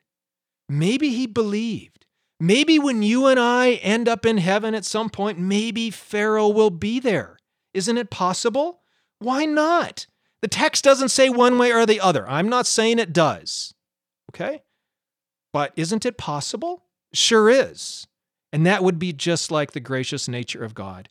Maybe 0.70 1.10
he 1.10 1.28
believed. 1.28 2.06
Maybe 2.40 2.78
when 2.78 3.02
you 3.02 3.28
and 3.28 3.40
I 3.40 3.74
end 3.74 4.08
up 4.08 4.26
in 4.26 4.38
heaven 4.38 4.76
at 4.76 4.86
some 4.86 5.10
point, 5.10 5.40
maybe 5.40 5.90
Pharaoh 5.90 6.50
will 6.50 6.70
be 6.70 7.00
there. 7.00 7.38
Isn't 7.74 7.98
it 7.98 8.10
possible? 8.10 8.82
Why 9.20 9.46
not? 9.46 10.06
The 10.42 10.48
text 10.48 10.84
doesn't 10.84 11.10
say 11.10 11.30
one 11.30 11.58
way 11.58 11.74
or 11.74 11.86
the 11.86 12.00
other. 12.00 12.30
I'm 12.30 12.50
not 12.50 12.68
saying 12.68 13.00
it 13.00 13.14
does. 13.14 13.74
Okay? 14.32 14.62
But 15.52 15.74
isn't 15.76 16.06
it 16.06 16.18
possible? 16.18 16.84
Sure 17.14 17.50
is. 17.50 18.06
And 18.54 18.66
that 18.66 18.84
would 18.84 19.00
be 19.00 19.14
just 19.14 19.52
like 19.52 19.72
the 19.72 19.80
gracious 19.80 20.28
nature 20.28 20.64
of 20.64 20.76
God 20.76 21.10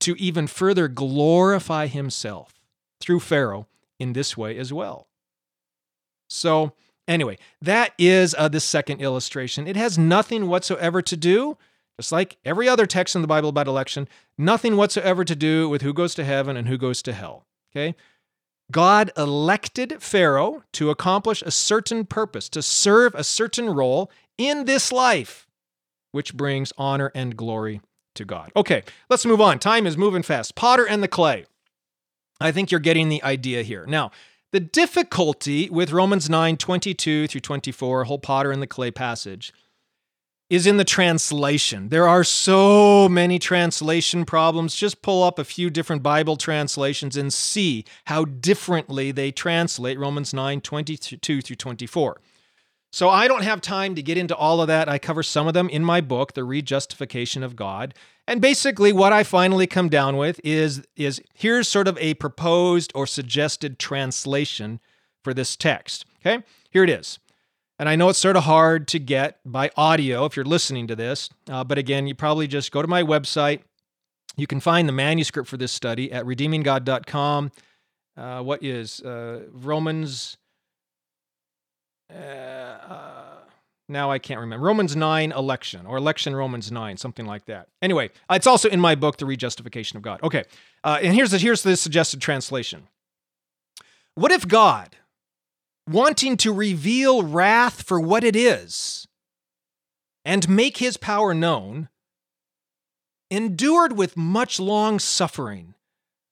to 0.00 0.14
even 0.16 0.46
further 0.46 0.86
glorify 0.86 1.86
himself 1.86 2.54
through 3.00 3.20
Pharaoh 3.20 3.66
in 3.98 4.12
this 4.12 4.36
way 4.36 4.56
as 4.56 4.72
well. 4.72 5.08
So, 6.28 6.72
anyway, 7.08 7.38
that 7.60 7.92
is 7.98 8.34
uh, 8.38 8.48
the 8.48 8.60
second 8.60 9.00
illustration. 9.00 9.66
It 9.66 9.76
has 9.76 9.98
nothing 9.98 10.46
whatsoever 10.46 11.02
to 11.02 11.16
do, 11.16 11.56
just 11.98 12.12
like 12.12 12.36
every 12.44 12.68
other 12.68 12.86
text 12.86 13.16
in 13.16 13.22
the 13.22 13.28
Bible 13.28 13.48
about 13.48 13.66
election, 13.66 14.08
nothing 14.36 14.76
whatsoever 14.76 15.24
to 15.24 15.34
do 15.34 15.68
with 15.68 15.82
who 15.82 15.92
goes 15.92 16.14
to 16.14 16.24
heaven 16.24 16.56
and 16.56 16.68
who 16.68 16.78
goes 16.78 17.02
to 17.02 17.12
hell. 17.12 17.46
Okay? 17.74 17.96
God 18.70 19.10
elected 19.16 20.02
Pharaoh 20.02 20.62
to 20.74 20.90
accomplish 20.90 21.42
a 21.42 21.50
certain 21.50 22.04
purpose, 22.04 22.48
to 22.50 22.62
serve 22.62 23.14
a 23.14 23.24
certain 23.24 23.70
role 23.70 24.10
in 24.36 24.66
this 24.66 24.92
life, 24.92 25.48
which 26.12 26.34
brings 26.34 26.72
honor 26.76 27.10
and 27.14 27.36
glory 27.36 27.80
to 28.14 28.24
God. 28.24 28.52
Okay, 28.54 28.82
let's 29.08 29.24
move 29.24 29.40
on. 29.40 29.58
Time 29.58 29.86
is 29.86 29.96
moving 29.96 30.22
fast. 30.22 30.54
Potter 30.54 30.86
and 30.86 31.02
the 31.02 31.08
clay. 31.08 31.46
I 32.40 32.52
think 32.52 32.70
you're 32.70 32.80
getting 32.80 33.08
the 33.08 33.22
idea 33.22 33.62
here. 33.62 33.86
Now, 33.86 34.10
the 34.52 34.60
difficulty 34.60 35.68
with 35.70 35.92
Romans 35.92 36.30
9 36.30 36.56
22 36.56 37.28
through 37.28 37.40
24, 37.40 38.04
whole 38.04 38.18
potter 38.18 38.50
and 38.50 38.62
the 38.62 38.66
clay 38.66 38.90
passage, 38.90 39.52
is 40.48 40.66
in 40.66 40.78
the 40.78 40.84
translation. 40.84 41.90
There 41.90 42.08
are 42.08 42.24
so 42.24 43.08
many 43.08 43.38
translation 43.38 44.24
problems. 44.24 44.74
Just 44.74 45.02
pull 45.02 45.22
up 45.22 45.38
a 45.38 45.44
few 45.44 45.68
different 45.68 46.02
Bible 46.02 46.36
translations 46.36 47.16
and 47.16 47.32
see 47.32 47.84
how 48.06 48.24
differently 48.24 49.12
they 49.12 49.30
translate 49.30 49.98
Romans 49.98 50.32
9 50.32 50.60
22 50.60 51.42
through 51.42 51.56
24. 51.56 52.20
So 52.90 53.10
I 53.10 53.28
don't 53.28 53.42
have 53.42 53.60
time 53.60 53.94
to 53.96 54.02
get 54.02 54.16
into 54.16 54.34
all 54.34 54.60
of 54.60 54.68
that. 54.68 54.88
I 54.88 54.98
cover 54.98 55.22
some 55.22 55.46
of 55.46 55.54
them 55.54 55.68
in 55.68 55.84
my 55.84 56.00
book, 56.00 56.32
The 56.32 56.44
Rejustification 56.44 57.42
of 57.42 57.54
God. 57.54 57.94
And 58.26 58.40
basically 58.40 58.92
what 58.92 59.12
I 59.12 59.24
finally 59.24 59.66
come 59.66 59.88
down 59.88 60.16
with 60.16 60.40
is 60.42 60.86
is 60.96 61.20
here's 61.34 61.68
sort 61.68 61.88
of 61.88 61.98
a 61.98 62.14
proposed 62.14 62.92
or 62.94 63.06
suggested 63.06 63.78
translation 63.78 64.80
for 65.22 65.34
this 65.34 65.56
text. 65.56 66.06
Okay? 66.20 66.42
Here 66.70 66.84
it 66.84 66.90
is. 66.90 67.18
And 67.78 67.88
I 67.88 67.96
know 67.96 68.08
it's 68.08 68.18
sort 68.18 68.36
of 68.36 68.44
hard 68.44 68.88
to 68.88 68.98
get 68.98 69.38
by 69.44 69.70
audio 69.76 70.24
if 70.24 70.34
you're 70.34 70.44
listening 70.44 70.88
to 70.88 70.96
this, 70.96 71.30
uh, 71.48 71.62
but 71.62 71.78
again, 71.78 72.08
you 72.08 72.14
probably 72.14 72.48
just 72.48 72.72
go 72.72 72.82
to 72.82 72.88
my 72.88 73.04
website. 73.04 73.60
You 74.36 74.46
can 74.46 74.60
find 74.60 74.88
the 74.88 74.92
manuscript 74.92 75.48
for 75.48 75.56
this 75.56 75.70
study 75.70 76.10
at 76.10 76.24
redeeminggod.com. 76.24 77.52
Uh, 78.16 78.42
what 78.42 78.64
is 78.64 79.00
uh, 79.02 79.44
Romans? 79.52 80.38
Uh, 82.12 82.18
uh, 82.18 83.36
now 83.88 84.10
I 84.10 84.18
can't 84.18 84.40
remember. 84.40 84.66
Romans 84.66 84.94
9 84.94 85.32
election 85.32 85.86
or 85.86 85.96
election 85.96 86.34
Romans 86.34 86.70
9, 86.70 86.96
something 86.96 87.26
like 87.26 87.46
that. 87.46 87.68
Anyway, 87.80 88.10
it's 88.30 88.46
also 88.46 88.68
in 88.68 88.80
my 88.80 88.94
book, 88.94 89.16
The 89.16 89.26
Rejustification 89.26 89.96
of 89.96 90.02
God. 90.02 90.22
Okay, 90.22 90.44
uh, 90.84 90.98
and 91.02 91.14
here's 91.14 91.30
the, 91.30 91.38
here's 91.38 91.62
the 91.62 91.76
suggested 91.76 92.20
translation. 92.20 92.88
What 94.14 94.32
if 94.32 94.46
God, 94.46 94.96
wanting 95.88 96.36
to 96.38 96.52
reveal 96.52 97.22
wrath 97.22 97.82
for 97.82 97.98
what 98.00 98.24
it 98.24 98.36
is 98.36 99.06
and 100.24 100.48
make 100.48 100.78
his 100.78 100.96
power 100.96 101.32
known, 101.32 101.88
endured 103.30 103.96
with 103.96 104.16
much 104.16 104.58
long 104.58 104.98
suffering 104.98 105.74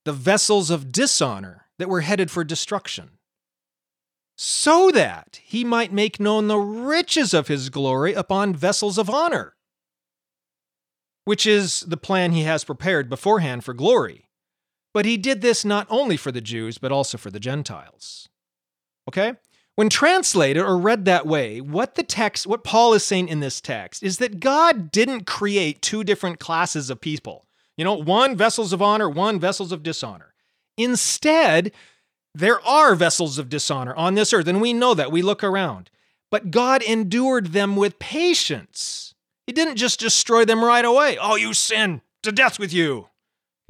the 0.04 0.12
vessels 0.12 0.70
of 0.70 0.92
dishonor 0.92 1.66
that 1.78 1.88
were 1.88 2.02
headed 2.02 2.30
for 2.30 2.44
destruction, 2.44 3.10
so 4.36 4.90
that 4.90 5.40
he 5.42 5.64
might 5.64 5.92
make 5.92 6.20
known 6.20 6.46
the 6.46 6.58
riches 6.58 7.32
of 7.32 7.48
his 7.48 7.70
glory 7.70 8.12
upon 8.12 8.54
vessels 8.54 8.98
of 8.98 9.08
honor, 9.08 9.54
which 11.24 11.46
is 11.46 11.80
the 11.80 11.96
plan 11.96 12.32
he 12.32 12.42
has 12.42 12.62
prepared 12.62 13.08
beforehand 13.08 13.64
for 13.64 13.72
glory. 13.72 14.28
But 14.92 15.06
he 15.06 15.16
did 15.16 15.40
this 15.40 15.64
not 15.64 15.86
only 15.90 16.16
for 16.16 16.30
the 16.30 16.40
Jews, 16.40 16.78
but 16.78 16.92
also 16.92 17.18
for 17.18 17.30
the 17.30 17.40
Gentiles. 17.40 18.28
Okay? 19.08 19.34
When 19.74 19.88
translated 19.90 20.62
or 20.62 20.78
read 20.78 21.04
that 21.04 21.26
way, 21.26 21.60
what 21.60 21.96
the 21.96 22.02
text, 22.02 22.46
what 22.46 22.64
Paul 22.64 22.94
is 22.94 23.04
saying 23.04 23.28
in 23.28 23.40
this 23.40 23.60
text 23.60 24.02
is 24.02 24.18
that 24.18 24.40
God 24.40 24.90
didn't 24.90 25.26
create 25.26 25.82
two 25.82 26.02
different 26.02 26.40
classes 26.40 26.88
of 26.88 27.00
people. 27.00 27.46
You 27.76 27.84
know, 27.84 27.92
one 27.94 28.36
vessels 28.36 28.72
of 28.72 28.80
honor, 28.80 29.08
one 29.08 29.38
vessels 29.38 29.72
of 29.72 29.82
dishonor. 29.82 30.32
Instead, 30.78 31.72
there 32.36 32.60
are 32.66 32.94
vessels 32.94 33.38
of 33.38 33.48
dishonor 33.48 33.94
on 33.94 34.14
this 34.14 34.32
earth, 34.32 34.46
and 34.46 34.60
we 34.60 34.72
know 34.72 34.92
that. 34.94 35.10
We 35.10 35.22
look 35.22 35.42
around. 35.42 35.90
But 36.30 36.50
God 36.50 36.82
endured 36.82 37.48
them 37.48 37.76
with 37.76 37.98
patience. 37.98 39.14
He 39.46 39.52
didn't 39.52 39.76
just 39.76 40.00
destroy 40.00 40.44
them 40.44 40.64
right 40.64 40.84
away. 40.84 41.16
Oh, 41.20 41.36
you 41.36 41.54
sin, 41.54 42.02
to 42.22 42.32
death 42.32 42.58
with 42.58 42.72
you. 42.72 43.08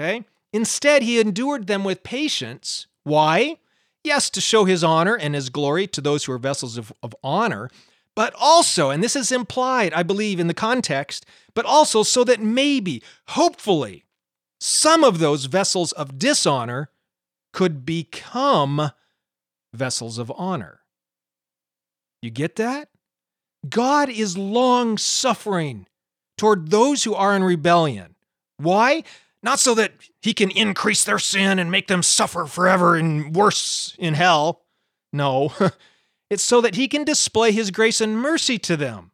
Okay? 0.01 0.25
Instead, 0.53 1.03
he 1.03 1.21
endured 1.21 1.67
them 1.67 1.85
with 1.85 2.03
patience. 2.03 2.87
Why? 3.05 3.59
Yes, 4.03 4.31
to 4.31 4.41
show 4.41 4.65
his 4.65 4.83
honor 4.83 5.15
and 5.15 5.35
his 5.35 5.49
glory 5.49 5.87
to 5.89 6.01
those 6.01 6.25
who 6.25 6.33
are 6.33 6.39
vessels 6.39 6.77
of, 6.77 6.93
of 7.03 7.15
honor, 7.23 7.71
but 8.15 8.35
also, 8.41 8.91
and 8.91 9.05
this 9.05 9.15
is 9.15 9.31
implied, 9.31 9.93
I 9.93 10.03
believe, 10.03 10.41
in 10.41 10.47
the 10.47 10.55
context, 10.55 11.27
but 11.55 11.67
also 11.67 12.03
so 12.03 12.25
that 12.25 12.41
maybe, 12.41 13.03
hopefully, 13.29 14.07
some 14.59 15.05
of 15.05 15.19
those 15.19 15.45
vessels 15.45 15.93
of 15.93 16.19
dishonor 16.19 16.89
could 17.57 17.87
become 17.87 18.91
vessels 19.73 20.19
of 20.19 20.31
honor. 20.37 20.81
You 22.21 22.29
get 22.29 22.57
that? 22.57 22.91
God 23.67 24.11
is 24.11 24.37
long 24.37 24.99
suffering 24.99 25.87
toward 26.37 26.71
those 26.71 27.05
who 27.05 27.15
are 27.15 27.35
in 27.35 27.43
rebellion. 27.43 28.15
Why? 28.59 29.05
Not 29.43 29.59
so 29.59 29.75
that 29.75 29.93
he 30.21 30.35
can 30.35 30.51
increase 30.51 31.03
their 31.03 31.19
sin 31.19 31.59
and 31.59 31.71
make 31.71 31.89
them 31.89 32.03
suffer 32.03 32.45
forever 32.45 32.95
and 32.95 33.35
worse 33.35 33.97
in 33.99 34.13
hell. 34.13 34.61
No, 35.11 35.51
it's 36.31 36.43
so 36.43 36.61
that 36.61 36.75
he 36.75 36.89
can 36.89 37.05
display 37.05 37.53
his 37.53 37.71
grace 37.71 38.03
and 38.03 38.19
mercy 38.19 38.59
to 38.59 38.77
them, 38.77 39.13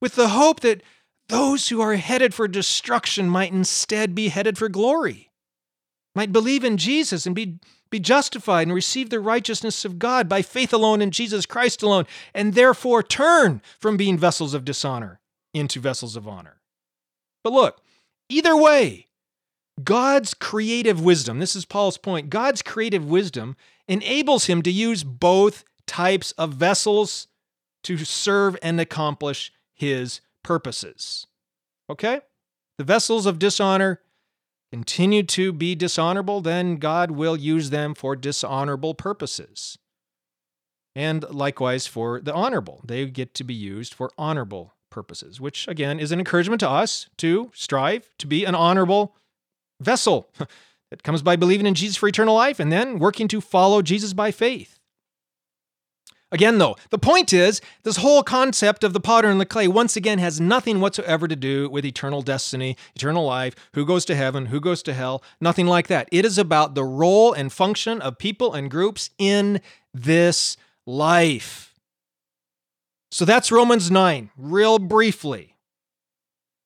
with 0.00 0.14
the 0.14 0.28
hope 0.28 0.60
that 0.60 0.82
those 1.28 1.68
who 1.68 1.82
are 1.82 1.96
headed 1.96 2.32
for 2.32 2.48
destruction 2.48 3.28
might 3.28 3.52
instead 3.52 4.14
be 4.14 4.28
headed 4.28 4.56
for 4.56 4.70
glory, 4.70 5.25
might 6.16 6.32
believe 6.32 6.64
in 6.64 6.78
Jesus 6.78 7.26
and 7.26 7.34
be, 7.34 7.58
be 7.90 8.00
justified 8.00 8.66
and 8.66 8.74
receive 8.74 9.10
the 9.10 9.20
righteousness 9.20 9.84
of 9.84 9.98
God 9.98 10.28
by 10.28 10.42
faith 10.42 10.72
alone 10.72 11.02
in 11.02 11.10
Jesus 11.10 11.44
Christ 11.44 11.82
alone, 11.82 12.06
and 12.34 12.54
therefore 12.54 13.02
turn 13.02 13.60
from 13.78 13.96
being 13.96 14.16
vessels 14.16 14.54
of 14.54 14.64
dishonor 14.64 15.20
into 15.52 15.78
vessels 15.78 16.16
of 16.16 16.26
honor. 16.26 16.62
But 17.44 17.52
look, 17.52 17.82
either 18.28 18.56
way, 18.56 19.06
God's 19.84 20.32
creative 20.32 21.04
wisdom, 21.04 21.38
this 21.38 21.54
is 21.54 21.66
Paul's 21.66 21.98
point, 21.98 22.30
God's 22.30 22.62
creative 22.62 23.04
wisdom 23.04 23.54
enables 23.86 24.46
him 24.46 24.62
to 24.62 24.70
use 24.72 25.04
both 25.04 25.64
types 25.86 26.32
of 26.32 26.54
vessels 26.54 27.28
to 27.84 27.98
serve 27.98 28.56
and 28.62 28.80
accomplish 28.80 29.52
his 29.74 30.22
purposes. 30.42 31.26
Okay? 31.90 32.20
The 32.78 32.84
vessels 32.84 33.26
of 33.26 33.38
dishonor 33.38 34.00
continue 34.72 35.22
to 35.22 35.52
be 35.52 35.74
dishonorable, 35.74 36.40
then 36.40 36.76
God 36.76 37.10
will 37.10 37.36
use 37.36 37.70
them 37.70 37.94
for 37.94 38.16
dishonorable 38.16 38.94
purposes. 38.94 39.78
And 40.94 41.24
likewise 41.30 41.86
for 41.86 42.20
the 42.20 42.32
honorable, 42.32 42.80
they 42.84 43.06
get 43.06 43.34
to 43.34 43.44
be 43.44 43.54
used 43.54 43.92
for 43.92 44.10
honorable 44.16 44.74
purposes, 44.90 45.40
which 45.40 45.68
again 45.68 46.00
is 46.00 46.10
an 46.10 46.18
encouragement 46.18 46.60
to 46.60 46.70
us 46.70 47.08
to 47.18 47.50
strive 47.54 48.08
to 48.18 48.26
be 48.26 48.44
an 48.44 48.54
honorable 48.54 49.14
vessel 49.80 50.30
that 50.90 51.02
comes 51.02 51.22
by 51.22 51.36
believing 51.36 51.66
in 51.66 51.74
Jesus 51.74 51.96
for 51.96 52.08
eternal 52.08 52.34
life 52.34 52.58
and 52.58 52.72
then 52.72 52.98
working 52.98 53.28
to 53.28 53.40
follow 53.40 53.82
Jesus 53.82 54.14
by 54.14 54.30
faith. 54.30 54.75
Again, 56.32 56.58
though, 56.58 56.76
the 56.90 56.98
point 56.98 57.32
is 57.32 57.60
this 57.84 57.98
whole 57.98 58.24
concept 58.24 58.82
of 58.82 58.92
the 58.92 59.00
potter 59.00 59.28
and 59.28 59.40
the 59.40 59.46
clay 59.46 59.68
once 59.68 59.96
again 59.96 60.18
has 60.18 60.40
nothing 60.40 60.80
whatsoever 60.80 61.28
to 61.28 61.36
do 61.36 61.70
with 61.70 61.84
eternal 61.84 62.20
destiny, 62.20 62.76
eternal 62.96 63.24
life, 63.24 63.54
who 63.74 63.86
goes 63.86 64.04
to 64.06 64.16
heaven, 64.16 64.46
who 64.46 64.60
goes 64.60 64.82
to 64.82 64.92
hell, 64.92 65.22
nothing 65.40 65.66
like 65.66 65.86
that. 65.86 66.08
It 66.10 66.24
is 66.24 66.36
about 66.36 66.74
the 66.74 66.84
role 66.84 67.32
and 67.32 67.52
function 67.52 68.00
of 68.00 68.18
people 68.18 68.54
and 68.54 68.68
groups 68.68 69.10
in 69.18 69.60
this 69.94 70.56
life. 70.84 71.74
So 73.12 73.24
that's 73.24 73.52
Romans 73.52 73.88
9, 73.88 74.30
real 74.36 74.80
briefly. 74.80 75.54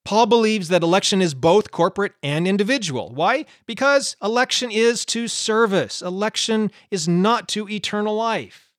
Paul 0.06 0.24
believes 0.24 0.68
that 0.68 0.82
election 0.82 1.20
is 1.20 1.34
both 1.34 1.70
corporate 1.70 2.14
and 2.22 2.48
individual. 2.48 3.10
Why? 3.14 3.44
Because 3.66 4.16
election 4.22 4.70
is 4.70 5.04
to 5.06 5.28
service, 5.28 6.00
election 6.00 6.72
is 6.90 7.06
not 7.06 7.46
to 7.48 7.68
eternal 7.68 8.16
life. 8.16 8.69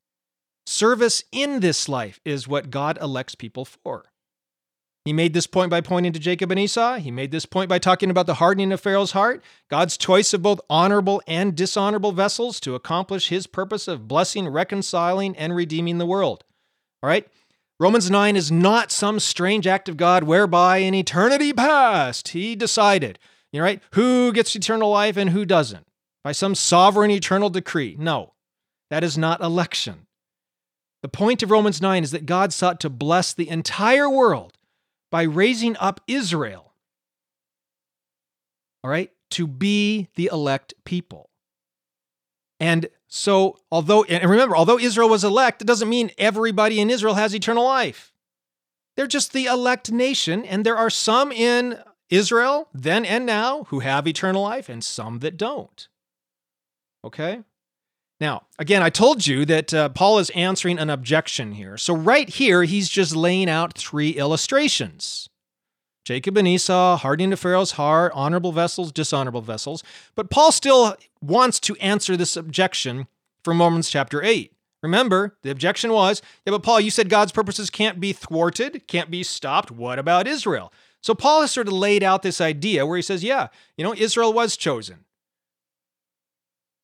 Service 0.65 1.23
in 1.31 1.59
this 1.59 1.89
life 1.89 2.19
is 2.23 2.47
what 2.47 2.69
God 2.69 2.97
elects 3.01 3.35
people 3.35 3.65
for. 3.65 4.05
He 5.03 5.13
made 5.13 5.33
this 5.33 5.47
point 5.47 5.71
by 5.71 5.81
pointing 5.81 6.13
to 6.13 6.19
Jacob 6.19 6.51
and 6.51 6.59
Esau. 6.59 6.97
He 6.97 7.09
made 7.09 7.31
this 7.31 7.47
point 7.47 7.67
by 7.67 7.79
talking 7.79 8.11
about 8.11 8.27
the 8.27 8.35
hardening 8.35 8.71
of 8.71 8.79
Pharaoh's 8.79 9.13
heart, 9.13 9.43
God's 9.67 9.97
choice 9.97 10.31
of 10.31 10.43
both 10.43 10.61
honorable 10.69 11.23
and 11.25 11.55
dishonorable 11.55 12.11
vessels 12.11 12.59
to 12.59 12.75
accomplish 12.75 13.29
his 13.29 13.47
purpose 13.47 13.87
of 13.87 14.07
blessing, 14.07 14.47
reconciling, 14.47 15.35
and 15.35 15.55
redeeming 15.55 15.97
the 15.97 16.05
world. 16.05 16.43
All 17.01 17.09
right? 17.09 17.27
Romans 17.79 18.11
9 18.11 18.35
is 18.35 18.51
not 18.51 18.91
some 18.91 19.19
strange 19.19 19.65
act 19.65 19.89
of 19.89 19.97
God 19.97 20.23
whereby 20.23 20.77
in 20.77 20.93
eternity 20.93 21.51
past 21.51 22.27
he 22.27 22.55
decided, 22.55 23.17
you 23.51 23.59
know, 23.59 23.63
right, 23.63 23.81
who 23.93 24.31
gets 24.31 24.55
eternal 24.55 24.91
life 24.91 25.17
and 25.17 25.31
who 25.31 25.45
doesn't. 25.45 25.87
by 26.23 26.31
some 26.31 26.55
sovereign 26.55 27.11
eternal 27.11 27.49
decree. 27.49 27.95
No, 27.97 28.33
that 28.89 29.03
is 29.03 29.17
not 29.17 29.41
election. 29.41 30.07
The 31.01 31.09
point 31.09 31.41
of 31.41 31.51
Romans 31.51 31.81
9 31.81 32.03
is 32.03 32.11
that 32.11 32.25
God 32.25 32.53
sought 32.53 32.79
to 32.81 32.89
bless 32.89 33.33
the 33.33 33.49
entire 33.49 34.09
world 34.09 34.57
by 35.09 35.23
raising 35.23 35.75
up 35.77 35.99
Israel, 36.07 36.73
all 38.83 38.91
right, 38.91 39.11
to 39.31 39.47
be 39.47 40.09
the 40.15 40.29
elect 40.31 40.73
people. 40.85 41.29
And 42.59 42.87
so, 43.07 43.57
although, 43.71 44.03
and 44.03 44.29
remember, 44.29 44.55
although 44.55 44.77
Israel 44.77 45.09
was 45.09 45.23
elect, 45.23 45.61
it 45.61 45.67
doesn't 45.67 45.89
mean 45.89 46.11
everybody 46.17 46.79
in 46.79 46.91
Israel 46.91 47.15
has 47.15 47.35
eternal 47.35 47.65
life. 47.65 48.13
They're 48.95 49.07
just 49.07 49.33
the 49.33 49.45
elect 49.45 49.91
nation, 49.91 50.45
and 50.45 50.65
there 50.65 50.77
are 50.77 50.89
some 50.89 51.31
in 51.31 51.79
Israel, 52.09 52.69
then 52.73 53.03
and 53.03 53.25
now, 53.25 53.63
who 53.65 53.79
have 53.79 54.07
eternal 54.07 54.43
life, 54.43 54.69
and 54.69 54.83
some 54.83 55.19
that 55.19 55.37
don't. 55.37 55.87
Okay? 57.03 57.41
Now, 58.21 58.43
again, 58.59 58.83
I 58.83 58.91
told 58.91 59.25
you 59.25 59.45
that 59.45 59.73
uh, 59.73 59.89
Paul 59.89 60.19
is 60.19 60.29
answering 60.29 60.77
an 60.77 60.91
objection 60.91 61.53
here. 61.53 61.75
So, 61.75 61.95
right 61.95 62.29
here, 62.29 62.63
he's 62.63 62.87
just 62.87 63.15
laying 63.15 63.49
out 63.49 63.75
three 63.75 64.11
illustrations 64.11 65.27
Jacob 66.05 66.37
and 66.37 66.47
Esau, 66.47 66.97
hardening 66.97 67.31
to 67.31 67.37
Pharaoh's 67.37 67.71
heart, 67.73 68.11
honorable 68.15 68.51
vessels, 68.51 68.91
dishonorable 68.91 69.41
vessels. 69.41 69.83
But 70.15 70.29
Paul 70.29 70.51
still 70.51 70.95
wants 71.19 71.59
to 71.61 71.75
answer 71.77 72.15
this 72.15 72.37
objection 72.37 73.07
from 73.43 73.59
Romans 73.59 73.89
chapter 73.89 74.23
8. 74.23 74.53
Remember, 74.83 75.37
the 75.41 75.51
objection 75.51 75.91
was, 75.91 76.21
yeah, 76.45 76.51
but 76.51 76.63
Paul, 76.63 76.79
you 76.79 76.89
said 76.89 77.09
God's 77.09 77.31
purposes 77.31 77.69
can't 77.69 77.99
be 77.99 78.13
thwarted, 78.13 78.87
can't 78.87 79.11
be 79.11 79.21
stopped. 79.23 79.69
What 79.69 79.99
about 79.99 80.27
Israel? 80.27 80.73
So 81.01 81.13
Paul 81.13 81.41
has 81.41 81.51
sort 81.51 81.67
of 81.67 81.73
laid 81.73 82.03
out 82.03 82.23
this 82.23 82.41
idea 82.41 82.85
where 82.85 82.97
he 82.97 83.03
says, 83.03 83.23
yeah, 83.23 83.47
you 83.77 83.83
know, 83.83 83.93
Israel 83.95 84.33
was 84.33 84.57
chosen. 84.57 85.05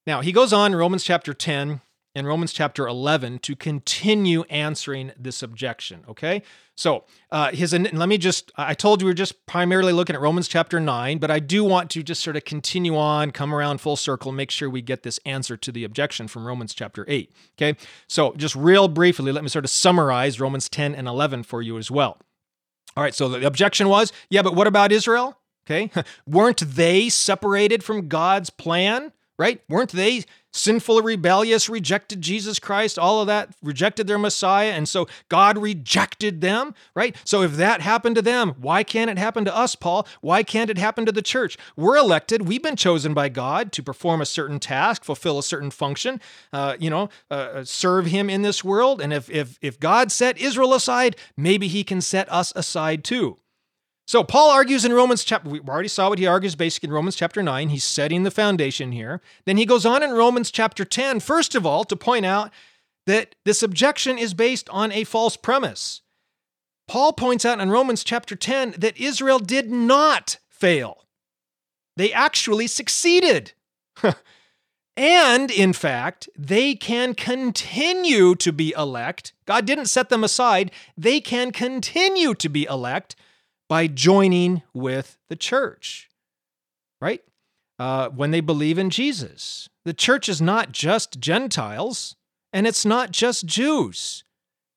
Now, 0.08 0.22
he 0.22 0.32
goes 0.32 0.54
on 0.54 0.72
in 0.72 0.78
Romans 0.78 1.04
chapter 1.04 1.34
10 1.34 1.82
and 2.16 2.26
Romans 2.26 2.54
chapter 2.54 2.88
11 2.88 3.40
to 3.40 3.58
continue 3.58 4.44
answering 4.44 5.12
this 5.20 5.44
objection, 5.44 6.06
okay? 6.08 6.44
So, 6.76 7.04
uh, 7.30 7.52
his 7.52 7.74
let 7.74 8.08
me 8.08 8.18
just 8.18 8.50
I 8.56 8.74
told 8.74 9.02
you 9.02 9.06
we 9.06 9.12
are 9.12 9.14
just 9.14 9.46
primarily 9.46 9.92
looking 9.92 10.16
at 10.16 10.22
Romans 10.22 10.48
chapter 10.48 10.80
9, 10.80 11.18
but 11.18 11.30
I 11.30 11.40
do 11.40 11.66
want 11.66 11.90
to 11.92 12.04
just 12.04 12.24
sort 12.24 12.38
of 12.38 12.46
continue 12.46 12.96
on, 12.96 13.32
come 13.32 13.54
around 13.54 13.82
full 13.82 13.98
circle, 13.98 14.32
make 14.32 14.50
sure 14.50 14.70
we 14.70 14.82
get 14.82 15.04
this 15.04 15.20
answer 15.26 15.58
to 15.58 15.74
the 15.74 15.84
objection 15.84 16.30
from 16.30 16.48
Romans 16.48 16.74
chapter 16.74 17.04
8. 17.10 17.30
Okay? 17.58 17.78
So, 18.08 18.34
just 18.38 18.56
real 18.56 18.88
briefly, 18.88 19.34
let 19.34 19.44
me 19.44 19.50
sort 19.50 19.66
of 19.66 19.72
summarize 19.72 20.40
Romans 20.40 20.70
10 20.70 20.96
and 20.96 21.10
11 21.10 21.44
for 21.44 21.62
you 21.62 21.78
as 21.78 21.92
well. 21.92 22.18
All 22.96 23.04
right, 23.04 23.14
so 23.14 23.28
the 23.28 23.46
objection 23.46 23.90
was, 23.90 24.14
yeah, 24.30 24.42
but 24.42 24.56
what 24.56 24.68
about 24.68 24.94
Israel? 24.94 25.38
Okay? 25.70 25.92
Weren't 26.26 26.62
they 26.62 27.10
separated 27.10 27.84
from 27.84 28.08
God's 28.08 28.50
plan? 28.50 29.12
Right? 29.38 29.62
Weren't 29.70 29.92
they 29.92 30.24
sinful, 30.52 31.02
rebellious, 31.02 31.70
rejected 31.70 32.22
Jesus 32.22 32.60
Christ, 32.60 32.98
all 32.98 33.22
of 33.22 33.28
that, 33.28 33.50
rejected 33.62 34.08
their 34.08 34.18
Messiah, 34.18 34.72
and 34.72 34.90
so 34.90 35.08
God 35.30 35.58
rejected 35.58 36.42
them, 36.42 36.74
right? 36.96 37.16
So 37.24 37.44
if 37.44 37.56
that 37.58 37.82
happened 37.82 38.16
to 38.16 38.22
them, 38.22 38.56
why 38.60 38.84
can't 38.84 39.10
it 39.10 39.18
happen 39.18 39.46
to 39.46 39.56
us, 39.56 39.76
Paul? 39.76 40.08
Why 40.22 40.44
can't 40.44 40.70
it 40.70 40.78
happen 40.78 41.06
to 41.06 41.12
the 41.12 41.22
church? 41.22 41.58
We're 41.76 41.98
elected, 41.98 42.48
we've 42.48 42.64
been 42.64 42.76
chosen 42.76 43.14
by 43.14 43.30
God 43.30 43.72
to 43.74 43.84
perform 43.84 44.22
a 44.22 44.26
certain 44.26 44.60
task, 44.60 45.04
fulfill 45.04 45.38
a 45.38 45.44
certain 45.44 45.72
function, 45.72 46.20
uh, 46.52 46.76
you 46.80 46.90
know, 46.90 47.10
uh, 47.30 47.34
uh 47.34 47.64
serve 47.64 48.08
Him 48.08 48.30
in 48.30 48.42
this 48.42 48.64
world. 48.64 49.02
And 49.02 49.14
if 49.14 49.30
if 49.30 49.60
if 49.62 49.80
God 49.80 50.12
set 50.12 50.38
Israel 50.38 50.74
aside, 50.74 51.16
maybe 51.36 51.68
He 51.68 51.84
can 51.84 52.02
set 52.02 52.32
us 52.32 52.52
aside 52.56 53.04
too. 53.04 53.38
So 54.08 54.24
Paul 54.24 54.52
argues 54.52 54.86
in 54.86 54.94
Romans 54.94 55.26
chapter, 55.26 55.50
we 55.50 55.60
already 55.60 55.90
saw 55.90 56.08
what 56.08 56.18
he 56.18 56.26
argues 56.26 56.56
basically 56.56 56.88
in 56.88 56.94
Romans 56.94 57.18
chapter 57.18 57.44
9. 57.44 57.68
He's 57.68 57.84
setting 57.84 58.24
the 58.24 58.32
foundation 58.32 58.94
here. 58.94 59.22
Then 59.44 59.58
he 59.58 59.66
goes 59.66 59.86
on 59.86 60.02
in 60.02 60.12
Romans 60.12 60.50
chapter 60.50 60.86
10, 60.86 61.20
first 61.20 61.56
of 61.56 61.66
all, 61.66 61.84
to 61.84 61.96
point 61.98 62.26
out 62.26 62.50
that 63.06 63.36
this 63.44 63.62
objection 63.62 64.18
is 64.18 64.34
based 64.34 64.70
on 64.70 64.94
a 64.94 65.04
false 65.04 65.36
premise. 65.36 66.02
Paul 66.88 67.12
points 67.12 67.44
out 67.44 67.60
in 67.60 67.70
Romans 67.70 68.02
chapter 68.06 68.38
10 68.38 68.76
that 68.78 68.98
Israel 68.98 69.40
did 69.40 69.70
not 69.70 70.38
fail. 70.48 71.04
They 71.98 72.14
actually 72.14 72.68
succeeded. 72.68 73.52
and 74.96 75.52
in 75.52 75.74
fact, 75.74 76.30
they 76.38 76.76
can 76.76 77.14
continue 77.14 78.36
to 78.36 78.54
be 78.54 78.74
elect. 78.78 79.34
God 79.46 79.66
didn't 79.66 79.88
set 79.88 80.08
them 80.08 80.24
aside. 80.24 80.72
They 80.98 81.20
can 81.20 81.52
continue 81.52 82.34
to 82.36 82.48
be 82.48 82.64
elect 82.66 83.18
by 83.70 83.88
joining 83.88 84.64
with 84.74 85.18
the 85.30 85.36
church, 85.36 86.10
right? 87.02 87.22
Uh, 87.80 88.10
when 88.10 88.32
they 88.32 88.42
believe 88.42 88.78
in 88.78 88.90
Jesus. 88.90 89.70
The 89.86 89.94
church 89.94 90.28
is 90.28 90.42
not 90.42 90.72
just 90.72 91.20
Gentiles 91.20 92.16
and 92.54 92.66
it's 92.66 92.86
not 92.86 93.12
just 93.12 93.46
Jews. 93.46 94.24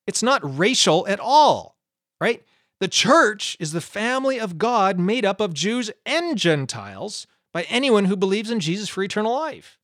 It's 0.07 0.21
not 0.21 0.57
racial 0.57 1.07
at 1.07 1.19
all, 1.19 1.77
right? 2.19 2.43
The 2.79 2.87
church 2.87 3.57
is 3.59 3.71
the 3.71 3.81
family 3.81 4.39
of 4.39 4.57
God 4.57 4.99
made 4.99 5.25
up 5.25 5.39
of 5.39 5.53
Jews 5.53 5.91
and 6.05 6.37
Gentiles 6.37 7.27
by 7.53 7.63
anyone 7.63 8.05
who 8.05 8.15
believes 8.15 8.49
in 8.49 8.59
Jesus 8.59 8.89
for 8.89 9.03
eternal 9.03 9.33
life. 9.33 9.77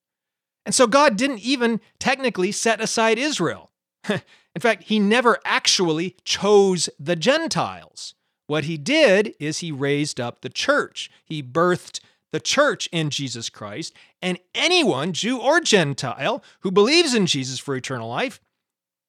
And 0.65 0.75
so 0.75 0.87
God 0.87 1.15
didn't 1.15 1.39
even 1.39 1.79
technically 1.99 2.51
set 2.51 2.81
aside 2.81 3.17
Israel. 3.17 3.71
in 4.09 4.21
fact, 4.59 4.83
he 4.83 4.99
never 4.99 5.37
actually 5.45 6.15
chose 6.25 6.89
the 6.99 7.15
Gentiles. 7.15 8.15
What 8.47 8.63
he 8.63 8.77
did 8.77 9.35
is 9.39 9.59
he 9.59 9.71
raised 9.71 10.19
up 10.19 10.41
the 10.41 10.49
church. 10.49 11.11
He 11.23 11.43
birthed 11.43 11.99
the 12.31 12.39
church 12.39 12.89
in 12.91 13.09
Jesus 13.09 13.49
Christ, 13.49 13.93
and 14.21 14.37
anyone, 14.53 15.13
Jew 15.13 15.39
or 15.39 15.61
Gentile, 15.61 16.43
who 16.59 16.71
believes 16.71 17.13
in 17.13 17.25
Jesus 17.25 17.59
for 17.59 17.75
eternal 17.75 18.09
life 18.09 18.41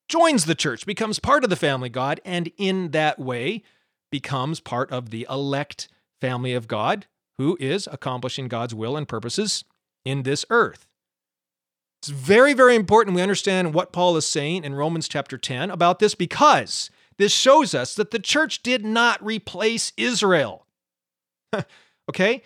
joins 0.08 0.44
the 0.44 0.54
church, 0.54 0.86
becomes 0.86 1.18
part 1.18 1.44
of 1.44 1.50
the 1.50 1.56
family 1.56 1.88
of 1.88 1.92
God, 1.92 2.20
and 2.24 2.50
in 2.56 2.92
that 2.92 3.18
way 3.18 3.62
becomes 4.10 4.60
part 4.60 4.90
of 4.90 5.10
the 5.10 5.26
elect 5.28 5.88
family 6.20 6.54
of 6.54 6.68
God 6.68 7.06
who 7.36 7.56
is 7.60 7.88
accomplishing 7.90 8.48
God's 8.48 8.74
will 8.74 8.96
and 8.96 9.06
purposes 9.06 9.64
in 10.04 10.22
this 10.22 10.44
earth. 10.50 10.86
It's 12.00 12.08
very, 12.08 12.54
very 12.54 12.74
important 12.74 13.16
we 13.16 13.22
understand 13.22 13.74
what 13.74 13.92
Paul 13.92 14.16
is 14.16 14.26
saying 14.26 14.64
in 14.64 14.74
Romans 14.74 15.08
chapter 15.08 15.36
10 15.36 15.70
about 15.70 15.98
this 15.98 16.14
because 16.14 16.90
this 17.18 17.32
shows 17.32 17.74
us 17.74 17.94
that 17.94 18.10
the 18.10 18.18
church 18.18 18.62
did 18.62 18.84
not 18.84 19.24
replace 19.24 19.92
Israel. 19.96 20.66
okay? 22.08 22.42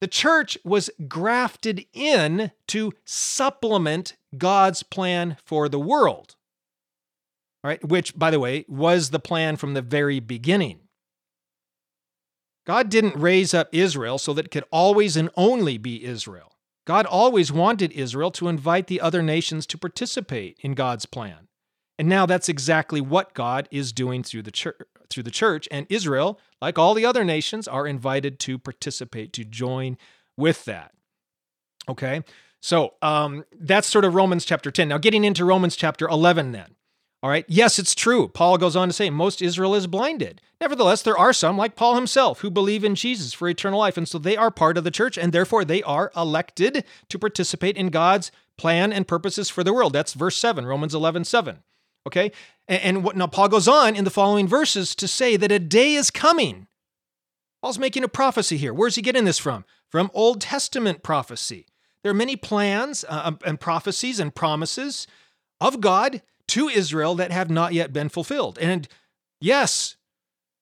The 0.00 0.08
church 0.08 0.58
was 0.64 0.90
grafted 1.08 1.86
in 1.92 2.52
to 2.68 2.92
supplement 3.04 4.16
God's 4.36 4.82
plan 4.82 5.36
for 5.42 5.68
the 5.68 5.78
world. 5.78 6.36
All 7.62 7.68
right, 7.68 7.82
which, 7.82 8.18
by 8.18 8.30
the 8.30 8.40
way, 8.40 8.66
was 8.68 9.08
the 9.08 9.18
plan 9.18 9.56
from 9.56 9.72
the 9.72 9.80
very 9.80 10.20
beginning. 10.20 10.80
God 12.66 12.90
didn't 12.90 13.16
raise 13.16 13.54
up 13.54 13.68
Israel 13.72 14.18
so 14.18 14.34
that 14.34 14.46
it 14.46 14.50
could 14.50 14.64
always 14.70 15.16
and 15.16 15.30
only 15.36 15.78
be 15.78 16.04
Israel. 16.04 16.52
God 16.86 17.06
always 17.06 17.50
wanted 17.50 17.92
Israel 17.92 18.30
to 18.32 18.48
invite 18.48 18.86
the 18.86 19.00
other 19.00 19.22
nations 19.22 19.66
to 19.66 19.78
participate 19.78 20.58
in 20.60 20.74
God's 20.74 21.06
plan. 21.06 21.48
And 21.98 22.08
now 22.08 22.26
that's 22.26 22.48
exactly 22.48 23.00
what 23.00 23.34
God 23.34 23.68
is 23.70 23.92
doing 23.92 24.22
through 24.22 24.42
the 24.42 24.50
church 24.50 24.76
through 25.10 25.22
the 25.22 25.30
church 25.30 25.68
and 25.70 25.86
Israel, 25.90 26.40
like 26.60 26.78
all 26.78 26.94
the 26.94 27.06
other 27.06 27.24
nations, 27.24 27.68
are 27.68 27.86
invited 27.86 28.38
to 28.40 28.58
participate, 28.58 29.32
to 29.34 29.44
join 29.44 29.96
with 30.36 30.64
that. 30.64 30.92
Okay? 31.88 32.22
So 32.60 32.94
um, 33.02 33.44
that's 33.52 33.86
sort 33.86 34.04
of 34.04 34.14
Romans 34.14 34.44
chapter 34.44 34.70
10. 34.70 34.88
Now, 34.88 34.98
getting 34.98 35.24
into 35.24 35.44
Romans 35.44 35.76
chapter 35.76 36.08
11, 36.08 36.52
then. 36.52 36.74
All 37.22 37.30
right. 37.30 37.46
Yes, 37.48 37.78
it's 37.78 37.94
true. 37.94 38.28
Paul 38.28 38.58
goes 38.58 38.76
on 38.76 38.88
to 38.88 38.92
say 38.92 39.08
most 39.08 39.40
Israel 39.40 39.74
is 39.74 39.86
blinded. 39.86 40.42
Nevertheless, 40.60 41.00
there 41.00 41.16
are 41.16 41.32
some, 41.32 41.56
like 41.56 41.74
Paul 41.74 41.94
himself, 41.94 42.40
who 42.40 42.50
believe 42.50 42.84
in 42.84 42.94
Jesus 42.94 43.32
for 43.32 43.48
eternal 43.48 43.78
life. 43.78 43.96
And 43.96 44.06
so 44.06 44.18
they 44.18 44.36
are 44.36 44.50
part 44.50 44.76
of 44.76 44.84
the 44.84 44.90
church, 44.90 45.16
and 45.16 45.32
therefore 45.32 45.64
they 45.64 45.82
are 45.84 46.12
elected 46.14 46.84
to 47.08 47.18
participate 47.18 47.78
in 47.78 47.88
God's 47.88 48.30
plan 48.58 48.92
and 48.92 49.08
purposes 49.08 49.48
for 49.48 49.64
the 49.64 49.72
world. 49.72 49.94
That's 49.94 50.12
verse 50.12 50.36
7, 50.36 50.66
Romans 50.66 50.94
11, 50.94 51.24
7. 51.24 51.60
Okay? 52.06 52.32
And, 52.68 52.82
and 52.82 53.04
what 53.04 53.16
now 53.16 53.26
Paul 53.26 53.48
goes 53.48 53.68
on 53.68 53.96
in 53.96 54.04
the 54.04 54.10
following 54.10 54.46
verses 54.46 54.94
to 54.96 55.08
say 55.08 55.36
that 55.36 55.52
a 55.52 55.58
day 55.58 55.94
is 55.94 56.10
coming. 56.10 56.66
Paul's 57.62 57.78
making 57.78 58.04
a 58.04 58.08
prophecy 58.08 58.56
here. 58.56 58.74
Where's 58.74 58.96
he 58.96 59.02
getting 59.02 59.24
this 59.24 59.38
from? 59.38 59.64
From 59.88 60.10
Old 60.12 60.40
Testament 60.40 61.02
prophecy. 61.02 61.66
There 62.02 62.10
are 62.10 62.14
many 62.14 62.36
plans 62.36 63.04
uh, 63.08 63.22
um, 63.24 63.38
and 63.44 63.58
prophecies 63.58 64.20
and 64.20 64.34
promises 64.34 65.06
of 65.60 65.80
God 65.80 66.20
to 66.48 66.68
Israel 66.68 67.14
that 67.14 67.32
have 67.32 67.50
not 67.50 67.72
yet 67.72 67.92
been 67.92 68.10
fulfilled. 68.10 68.58
And 68.60 68.86
yes, 69.40 69.96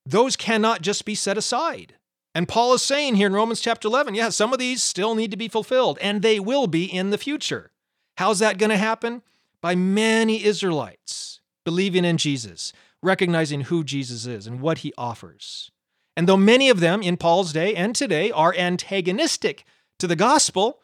those 0.07 0.37
cannot 0.37 0.83
just 0.83 1.05
be 1.05 1.17
set 1.17 1.37
aside. 1.37 1.95
And 2.35 2.49
Paul 2.49 2.73
is 2.75 2.83
saying 2.83 3.17
here 3.17 3.27
in 3.27 3.33
Romans 3.33 3.61
chapter 3.61 3.89
11, 3.89 4.15
yeah, 4.15 4.29
some 4.29 4.53
of 4.53 4.59
these 4.59 4.83
still 4.83 5.15
need 5.15 5.33
to 5.33 5.37
be 5.37 5.49
fulfilled, 5.49 5.99
and 6.01 6.23
they 6.23 6.41
will 6.41 6.67
be 6.67 6.85
in 6.85 7.11
the 7.11 7.19
future. 7.19 7.73
How's 8.17 8.39
that 8.39 8.59
going 8.59 8.71
to 8.71 8.77
happen? 8.77 9.23
By 9.61 9.75
many 9.75 10.45
Israelites 10.45 11.32
believing 11.65 12.05
in 12.05 12.19
Jesus, 12.19 12.73
recognizing 13.03 13.63
who 13.63 13.85
Jesus 13.85 14.27
is 14.27 14.47
and 14.47 14.61
what 14.61 14.79
he 14.79 14.93
offers. 14.97 15.71
And 16.17 16.29
though 16.29 16.37
many 16.37 16.69
of 16.69 16.81
them 16.81 17.03
in 17.03 17.17
Paul's 17.17 17.53
day 17.53 17.75
and 17.75 17.95
today 17.95 18.31
are 18.31 18.55
antagonistic 18.57 19.65
to 19.99 20.07
the 20.07 20.17
gospel, 20.17 20.81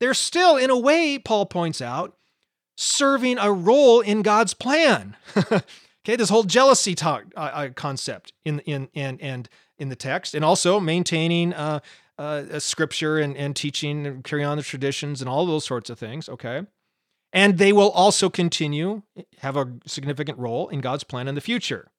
they're 0.00 0.14
still, 0.14 0.56
in 0.56 0.70
a 0.70 0.78
way, 0.78 1.18
Paul 1.18 1.46
points 1.46 1.80
out, 1.80 2.16
serving 2.76 3.38
a 3.38 3.52
role 3.52 4.00
in 4.00 4.22
God's 4.22 4.54
plan. 4.54 5.16
okay, 5.36 6.16
this 6.16 6.28
whole 6.28 6.42
jealousy 6.42 6.94
talk 6.94 7.24
uh, 7.36 7.40
uh, 7.40 7.68
concept 7.70 8.32
in 8.44 8.60
in 8.60 8.88
and 8.94 9.20
and 9.20 9.48
in 9.78 9.88
the 9.88 9.96
text, 9.96 10.34
and 10.34 10.44
also 10.44 10.80
maintaining 10.80 11.52
uh, 11.52 11.80
uh, 12.18 12.58
scripture 12.58 13.18
and, 13.18 13.36
and 13.36 13.56
teaching 13.56 14.06
and 14.06 14.24
carrying 14.24 14.46
on 14.46 14.56
the 14.56 14.62
traditions 14.62 15.20
and 15.20 15.28
all 15.28 15.46
those 15.46 15.64
sorts 15.64 15.90
of 15.90 15.98
things. 15.98 16.28
Okay, 16.28 16.62
and 17.34 17.58
they 17.58 17.72
will 17.72 17.90
also 17.90 18.30
continue 18.30 19.02
have 19.38 19.56
a 19.56 19.72
significant 19.84 20.38
role 20.38 20.68
in 20.68 20.80
God's 20.80 21.04
plan 21.04 21.28
in 21.28 21.34
the 21.34 21.40
future. 21.40 21.90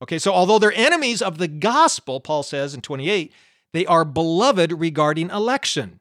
Okay, 0.00 0.18
so 0.18 0.32
although 0.32 0.58
they're 0.58 0.72
enemies 0.72 1.20
of 1.20 1.38
the 1.38 1.48
gospel, 1.48 2.20
Paul 2.20 2.42
says 2.42 2.72
in 2.72 2.80
28, 2.80 3.32
they 3.72 3.84
are 3.84 4.04
beloved 4.04 4.72
regarding 4.72 5.28
election 5.30 6.00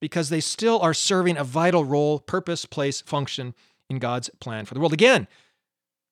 because 0.00 0.28
they 0.28 0.40
still 0.40 0.78
are 0.80 0.94
serving 0.94 1.36
a 1.36 1.44
vital 1.44 1.84
role, 1.84 2.20
purpose, 2.20 2.66
place, 2.66 3.00
function 3.00 3.54
in 3.88 3.98
God's 3.98 4.28
plan 4.40 4.66
for 4.66 4.74
the 4.74 4.80
world. 4.80 4.92
Again, 4.92 5.26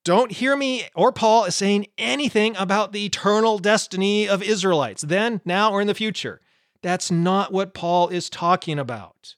don't 0.04 0.32
hear 0.32 0.56
me 0.56 0.84
or 0.94 1.12
Paul 1.12 1.50
saying 1.50 1.88
anything 1.98 2.56
about 2.56 2.92
the 2.92 3.04
eternal 3.04 3.58
destiny 3.58 4.28
of 4.28 4.42
Israelites, 4.42 5.02
then, 5.02 5.40
now, 5.44 5.70
or 5.70 5.80
in 5.80 5.86
the 5.86 5.94
future. 5.94 6.40
That's 6.82 7.10
not 7.10 7.52
what 7.52 7.74
Paul 7.74 8.08
is 8.08 8.30
talking 8.30 8.78
about. 8.78 9.34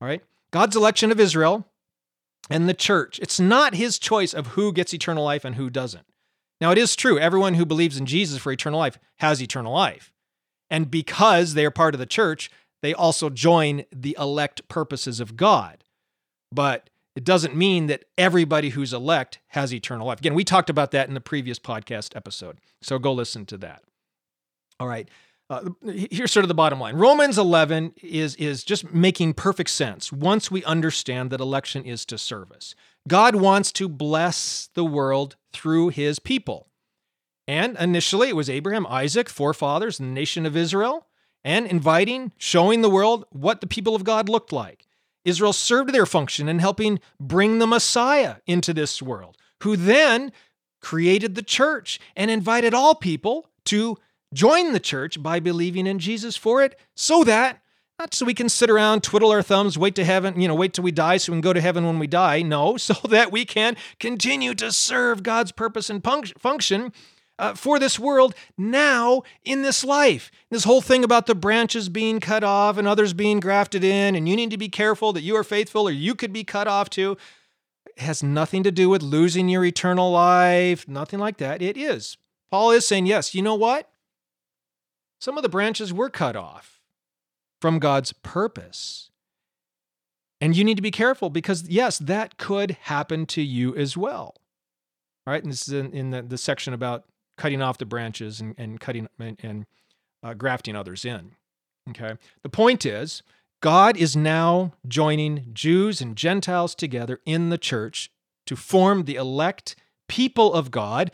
All 0.00 0.08
right? 0.08 0.22
God's 0.50 0.76
election 0.76 1.12
of 1.12 1.20
Israel 1.20 1.66
and 2.50 2.68
the 2.68 2.74
church, 2.74 3.18
it's 3.20 3.38
not 3.38 3.74
his 3.74 3.98
choice 3.98 4.32
of 4.32 4.48
who 4.48 4.72
gets 4.72 4.94
eternal 4.94 5.24
life 5.24 5.44
and 5.44 5.56
who 5.56 5.70
doesn't. 5.70 6.06
Now, 6.60 6.72
it 6.72 6.78
is 6.78 6.96
true, 6.96 7.18
everyone 7.18 7.54
who 7.54 7.64
believes 7.64 7.98
in 7.98 8.06
Jesus 8.06 8.38
for 8.38 8.50
eternal 8.50 8.78
life 8.78 8.98
has 9.18 9.42
eternal 9.42 9.72
life. 9.72 10.12
And 10.70 10.90
because 10.90 11.54
they 11.54 11.64
are 11.64 11.70
part 11.70 11.94
of 11.94 12.00
the 12.00 12.06
church, 12.06 12.50
they 12.82 12.94
also 12.94 13.30
join 13.30 13.84
the 13.92 14.16
elect 14.18 14.66
purposes 14.68 15.20
of 15.20 15.36
God. 15.36 15.84
But 16.52 16.90
it 17.14 17.24
doesn't 17.24 17.56
mean 17.56 17.86
that 17.88 18.04
everybody 18.16 18.70
who's 18.70 18.92
elect 18.92 19.38
has 19.48 19.74
eternal 19.74 20.06
life. 20.06 20.18
Again, 20.18 20.34
we 20.34 20.44
talked 20.44 20.70
about 20.70 20.90
that 20.92 21.08
in 21.08 21.14
the 21.14 21.20
previous 21.20 21.58
podcast 21.58 22.14
episode. 22.16 22.58
So 22.80 22.98
go 22.98 23.12
listen 23.12 23.44
to 23.46 23.56
that. 23.58 23.82
All 24.80 24.88
right. 24.88 25.08
Uh, 25.50 25.70
here's 26.10 26.30
sort 26.30 26.44
of 26.44 26.48
the 26.48 26.54
bottom 26.54 26.78
line. 26.78 26.94
Romans 26.96 27.38
11 27.38 27.94
is 28.02 28.34
is 28.36 28.64
just 28.64 28.92
making 28.92 29.32
perfect 29.32 29.70
sense 29.70 30.12
once 30.12 30.50
we 30.50 30.62
understand 30.64 31.30
that 31.30 31.40
election 31.40 31.84
is 31.84 32.04
to 32.04 32.18
service. 32.18 32.74
God 33.06 33.34
wants 33.34 33.72
to 33.72 33.88
bless 33.88 34.68
the 34.74 34.84
world 34.84 35.36
through 35.52 35.88
his 35.88 36.18
people. 36.18 36.68
And 37.46 37.78
initially 37.78 38.28
it 38.28 38.36
was 38.36 38.50
Abraham, 38.50 38.86
Isaac, 38.86 39.30
forefathers, 39.30 39.96
the 39.96 40.04
nation 40.04 40.44
of 40.44 40.54
Israel 40.54 41.06
and 41.44 41.66
inviting, 41.66 42.32
showing 42.36 42.82
the 42.82 42.90
world 42.90 43.24
what 43.30 43.60
the 43.60 43.66
people 43.66 43.94
of 43.94 44.04
God 44.04 44.28
looked 44.28 44.52
like. 44.52 44.86
Israel 45.24 45.52
served 45.52 45.92
their 45.92 46.06
function 46.06 46.48
in 46.48 46.58
helping 46.58 47.00
bring 47.18 47.58
the 47.58 47.66
Messiah 47.66 48.36
into 48.46 48.74
this 48.74 49.00
world, 49.00 49.36
who 49.62 49.76
then 49.76 50.32
created 50.80 51.34
the 51.34 51.42
church 51.42 52.00
and 52.16 52.30
invited 52.30 52.74
all 52.74 52.94
people 52.94 53.48
to 53.64 53.96
join 54.32 54.72
the 54.72 54.80
church 54.80 55.22
by 55.22 55.40
believing 55.40 55.86
in 55.86 55.98
Jesus 55.98 56.36
for 56.36 56.62
it, 56.62 56.78
so 56.94 57.24
that 57.24 57.62
not 57.98 58.14
so 58.14 58.24
we 58.24 58.34
can 58.34 58.48
sit 58.48 58.70
around, 58.70 59.02
twiddle 59.02 59.32
our 59.32 59.42
thumbs, 59.42 59.76
wait 59.76 59.96
to 59.96 60.04
heaven, 60.04 60.40
you 60.40 60.46
know, 60.46 60.54
wait 60.54 60.72
till 60.72 60.84
we 60.84 60.92
die 60.92 61.16
so 61.16 61.32
we 61.32 61.36
can 61.36 61.40
go 61.40 61.52
to 61.52 61.60
heaven 61.60 61.84
when 61.84 61.98
we 61.98 62.06
die. 62.06 62.42
No, 62.42 62.76
so 62.76 62.94
that 63.08 63.32
we 63.32 63.44
can 63.44 63.76
continue 63.98 64.54
to 64.54 64.70
serve 64.70 65.22
God's 65.24 65.50
purpose 65.50 65.90
and 65.90 66.02
function 66.02 66.92
uh, 67.40 67.54
for 67.54 67.78
this 67.78 67.98
world 67.98 68.34
now 68.56 69.22
in 69.44 69.62
this 69.62 69.84
life. 69.84 70.30
This 70.50 70.64
whole 70.64 70.80
thing 70.80 71.02
about 71.02 71.26
the 71.26 71.34
branches 71.34 71.88
being 71.88 72.20
cut 72.20 72.44
off 72.44 72.78
and 72.78 72.86
others 72.86 73.12
being 73.12 73.40
grafted 73.40 73.82
in, 73.82 74.14
and 74.14 74.28
you 74.28 74.36
need 74.36 74.50
to 74.50 74.58
be 74.58 74.68
careful 74.68 75.12
that 75.12 75.22
you 75.22 75.36
are 75.36 75.44
faithful 75.44 75.88
or 75.88 75.92
you 75.92 76.14
could 76.14 76.32
be 76.32 76.44
cut 76.44 76.68
off 76.68 76.90
too, 76.90 77.16
has 77.96 78.22
nothing 78.22 78.62
to 78.62 78.70
do 78.70 78.88
with 78.88 79.02
losing 79.02 79.48
your 79.48 79.64
eternal 79.64 80.12
life, 80.12 80.86
nothing 80.86 81.18
like 81.18 81.38
that. 81.38 81.62
It 81.62 81.76
is. 81.76 82.16
Paul 82.50 82.70
is 82.70 82.86
saying, 82.86 83.06
yes, 83.06 83.34
you 83.34 83.42
know 83.42 83.56
what? 83.56 83.90
Some 85.20 85.36
of 85.36 85.42
the 85.42 85.48
branches 85.48 85.92
were 85.92 86.10
cut 86.10 86.36
off 86.36 86.80
from 87.60 87.78
God's 87.78 88.12
purpose. 88.12 89.10
And 90.40 90.56
you 90.56 90.62
need 90.62 90.76
to 90.76 90.82
be 90.82 90.92
careful 90.92 91.30
because, 91.30 91.68
yes, 91.68 91.98
that 91.98 92.38
could 92.38 92.72
happen 92.82 93.26
to 93.26 93.42
you 93.42 93.74
as 93.74 93.96
well. 93.96 94.34
All 95.26 95.32
right. 95.32 95.42
And 95.42 95.52
this 95.52 95.66
is 95.66 95.74
in, 95.74 95.92
in 95.92 96.10
the, 96.10 96.22
the 96.22 96.38
section 96.38 96.72
about 96.72 97.04
cutting 97.36 97.60
off 97.60 97.78
the 97.78 97.84
branches 97.84 98.40
and, 98.40 98.54
and 98.56 98.78
cutting 98.78 99.08
and, 99.18 99.36
and 99.42 99.66
uh, 100.22 100.34
grafting 100.34 100.76
others 100.76 101.04
in. 101.04 101.32
Okay. 101.90 102.14
The 102.42 102.48
point 102.48 102.86
is, 102.86 103.22
God 103.60 103.96
is 103.96 104.14
now 104.14 104.74
joining 104.86 105.46
Jews 105.52 106.00
and 106.00 106.14
Gentiles 106.14 106.74
together 106.74 107.20
in 107.26 107.48
the 107.48 107.58
church 107.58 108.10
to 108.46 108.54
form 108.54 109.04
the 109.04 109.16
elect 109.16 109.74
people 110.08 110.54
of 110.54 110.70
God 110.70 111.10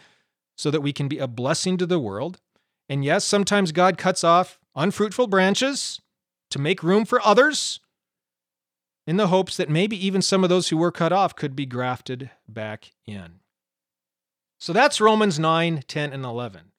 so 0.56 0.70
that 0.70 0.82
we 0.82 0.92
can 0.92 1.08
be 1.08 1.18
a 1.18 1.26
blessing 1.26 1.78
to 1.78 1.86
the 1.86 1.98
world. 1.98 2.40
And 2.88 3.04
yes, 3.04 3.24
sometimes 3.24 3.72
God 3.72 3.98
cuts 3.98 4.24
off 4.24 4.58
unfruitful 4.74 5.26
branches 5.26 6.00
to 6.50 6.58
make 6.58 6.82
room 6.82 7.04
for 7.04 7.24
others 7.24 7.80
in 9.06 9.16
the 9.16 9.28
hopes 9.28 9.56
that 9.56 9.68
maybe 9.68 10.06
even 10.06 10.22
some 10.22 10.42
of 10.42 10.50
those 10.50 10.68
who 10.68 10.76
were 10.76 10.92
cut 10.92 11.12
off 11.12 11.36
could 11.36 11.54
be 11.54 11.66
grafted 11.66 12.30
back 12.48 12.92
in. 13.06 13.40
So 14.58 14.72
that's 14.72 15.00
Romans 15.00 15.38
9, 15.38 15.84
10, 15.86 16.12
and 16.12 16.24
11. 16.24 16.72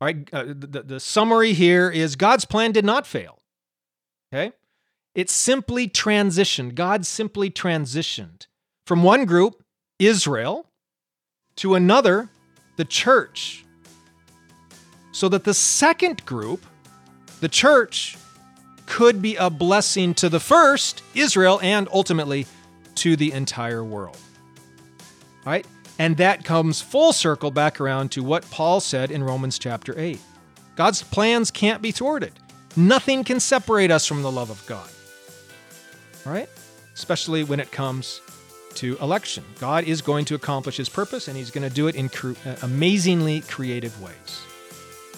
All 0.00 0.06
right, 0.06 0.28
uh, 0.32 0.44
the, 0.46 0.82
the 0.82 1.00
summary 1.00 1.52
here 1.52 1.90
is 1.90 2.16
God's 2.16 2.44
plan 2.44 2.72
did 2.72 2.84
not 2.84 3.06
fail. 3.06 3.42
Okay? 4.32 4.52
It 5.14 5.30
simply 5.30 5.88
transitioned. 5.88 6.74
God 6.74 7.04
simply 7.06 7.50
transitioned 7.50 8.46
from 8.86 9.02
one 9.02 9.24
group, 9.24 9.62
Israel, 9.98 10.70
to 11.56 11.74
another, 11.74 12.30
the 12.76 12.84
church. 12.84 13.65
So 15.16 15.30
that 15.30 15.44
the 15.44 15.54
second 15.54 16.26
group, 16.26 16.66
the 17.40 17.48
church, 17.48 18.18
could 18.84 19.22
be 19.22 19.34
a 19.36 19.48
blessing 19.48 20.12
to 20.12 20.28
the 20.28 20.38
first, 20.38 21.02
Israel, 21.14 21.58
and 21.62 21.88
ultimately 21.90 22.46
to 22.96 23.16
the 23.16 23.32
entire 23.32 23.82
world. 23.82 24.18
Right? 25.46 25.66
And 25.98 26.18
that 26.18 26.44
comes 26.44 26.82
full 26.82 27.14
circle 27.14 27.50
back 27.50 27.80
around 27.80 28.10
to 28.10 28.22
what 28.22 28.50
Paul 28.50 28.78
said 28.78 29.10
in 29.10 29.24
Romans 29.24 29.58
chapter 29.58 29.98
8. 29.98 30.20
God's 30.76 31.02
plans 31.02 31.50
can't 31.50 31.80
be 31.80 31.92
thwarted. 31.92 32.34
Nothing 32.76 33.24
can 33.24 33.40
separate 33.40 33.90
us 33.90 34.04
from 34.04 34.20
the 34.20 34.30
love 34.30 34.50
of 34.50 34.66
God. 34.66 34.90
Right? 36.26 36.50
Especially 36.92 37.42
when 37.42 37.58
it 37.58 37.72
comes 37.72 38.20
to 38.74 38.98
election. 38.98 39.44
God 39.60 39.84
is 39.84 40.02
going 40.02 40.26
to 40.26 40.34
accomplish 40.34 40.76
his 40.76 40.90
purpose 40.90 41.26
and 41.26 41.38
he's 41.38 41.50
going 41.50 41.66
to 41.66 41.74
do 41.74 41.88
it 41.88 41.94
in 41.94 42.10
cre- 42.10 42.32
uh, 42.44 42.56
amazingly 42.60 43.40
creative 43.40 43.98
ways. 44.02 44.45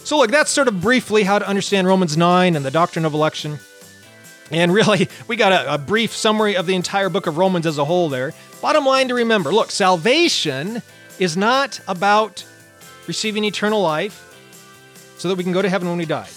So, 0.08 0.16
look, 0.16 0.30
that's 0.30 0.50
sort 0.50 0.68
of 0.68 0.80
briefly 0.80 1.22
how 1.22 1.38
to 1.38 1.46
understand 1.46 1.86
Romans 1.86 2.16
9 2.16 2.56
and 2.56 2.64
the 2.64 2.70
doctrine 2.70 3.04
of 3.04 3.12
election. 3.12 3.58
And 4.50 4.72
really, 4.72 5.06
we 5.28 5.36
got 5.36 5.52
a, 5.52 5.74
a, 5.74 5.76
brief 5.76 6.16
summary 6.16 6.56
of 6.56 6.64
the 6.64 6.74
entire 6.74 7.10
book 7.10 7.26
of 7.26 7.36
Romans 7.36 7.66
as 7.66 7.76
a 7.76 7.84
whole 7.84 8.08
there. 8.08 8.32
Bottom 8.62 8.86
line 8.86 9.08
to 9.08 9.14
remember 9.14 9.52
look, 9.52 9.70
salvation 9.70 10.80
is 11.18 11.36
not 11.36 11.78
about 11.86 12.42
receiving 13.06 13.44
eternal 13.44 13.82
life 13.82 14.34
so 15.18 15.28
that 15.28 15.36
we 15.36 15.44
can 15.44 15.52
go 15.52 15.60
to 15.60 15.68
heaven 15.68 15.86
when 15.86 15.98
we 15.98 16.06
die. 16.06 16.30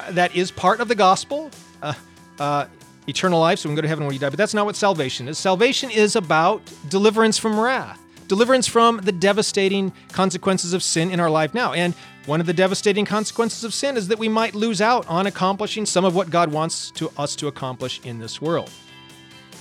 Uh, 0.00 0.10
that 0.10 0.34
is 0.34 0.50
part 0.50 0.80
of 0.80 0.88
the 0.88 0.96
gospel, 0.96 1.48
uh, 1.80 1.94
uh, 2.40 2.66
eternal 3.06 3.38
life, 3.38 3.60
so 3.60 3.68
we 3.68 3.70
can 3.70 3.76
go 3.76 3.82
to 3.82 3.88
heaven 3.88 4.02
when 4.02 4.12
we 4.12 4.18
die, 4.18 4.30
but 4.30 4.36
that's 4.36 4.52
not 4.52 4.66
what 4.66 4.74
salvation 4.74 5.28
is. 5.28 5.38
Salvation 5.38 5.92
is 5.92 6.16
about 6.16 6.60
deliverance 6.88 7.38
from 7.38 7.60
wrath 7.60 8.00
deliverance 8.32 8.66
from 8.66 8.96
the 8.96 9.12
devastating 9.12 9.92
consequences 10.12 10.72
of 10.72 10.82
sin 10.82 11.10
in 11.10 11.20
our 11.20 11.28
life 11.28 11.52
now. 11.52 11.74
And 11.74 11.92
one 12.26 12.40
of 12.40 12.46
the 12.46 12.52
devastating 12.52 13.04
consequences 13.04 13.64
of 13.64 13.74
sin 13.74 13.96
is 13.96 14.06
that 14.08 14.18
we 14.18 14.28
might 14.28 14.54
lose 14.54 14.80
out 14.80 15.08
on 15.08 15.26
accomplishing 15.26 15.84
some 15.84 16.04
of 16.04 16.14
what 16.14 16.30
God 16.30 16.52
wants 16.52 16.92
to 16.92 17.10
us 17.18 17.34
to 17.36 17.48
accomplish 17.48 18.00
in 18.04 18.20
this 18.20 18.40
world. 18.40 18.70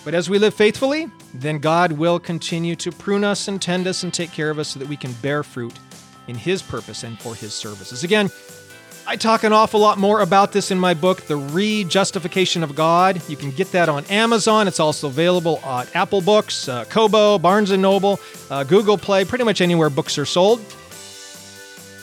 But 0.06 0.14
as 0.14 0.30
we 0.30 0.38
live 0.38 0.54
faithfully, 0.54 1.10
then 1.34 1.58
God 1.58 1.92
will 1.92 2.20
continue 2.20 2.76
to 2.78 2.92
prune 2.92 3.24
us 3.24 3.48
and 3.48 3.60
tend 3.60 3.88
us 3.88 4.04
and 4.04 4.14
take 4.14 4.32
care 4.32 4.52
of 4.52 4.60
us 4.60 4.70
so 4.70 4.80
that 4.80 4.88
we 4.88 4.96
can 4.96 5.14
bear 5.14 5.44
fruit 5.44 5.74
in 6.28 6.36
His 6.36 6.62
purpose 6.62 7.04
and 7.04 7.20
for 7.20 7.34
His 7.34 7.54
services. 7.54 8.04
Again, 8.04 8.30
I 9.08 9.16
talk 9.16 9.44
an 9.44 9.54
awful 9.54 9.80
lot 9.80 9.98
more 9.98 10.22
about 10.22 10.52
this 10.52 10.70
in 10.70 10.80
my 10.80 10.94
book, 10.94 11.22
The 11.22 11.38
Rejustification 11.38 12.62
of 12.62 12.76
God. 12.76 13.28
You 13.28 13.38
can 13.38 13.50
get 13.50 13.72
that 13.72 13.90
on 13.90 14.06
Amazon. 14.06 14.68
It's 14.68 14.80
also 14.80 15.08
available 15.08 15.60
at 15.64 15.96
Apple 15.96 16.22
Books, 16.22 16.70
uh, 16.70 16.86
Kobo, 16.86 17.40
Barnes 17.40 17.72
& 17.72 17.78
Noble, 17.78 18.20
uh, 18.52 18.64
Google 18.64 19.00
Play, 19.00 19.26
pretty 19.26 19.44
much 19.44 19.62
anywhere 19.62 19.90
books 19.90 20.20
are 20.20 20.26
sold. 20.26 20.62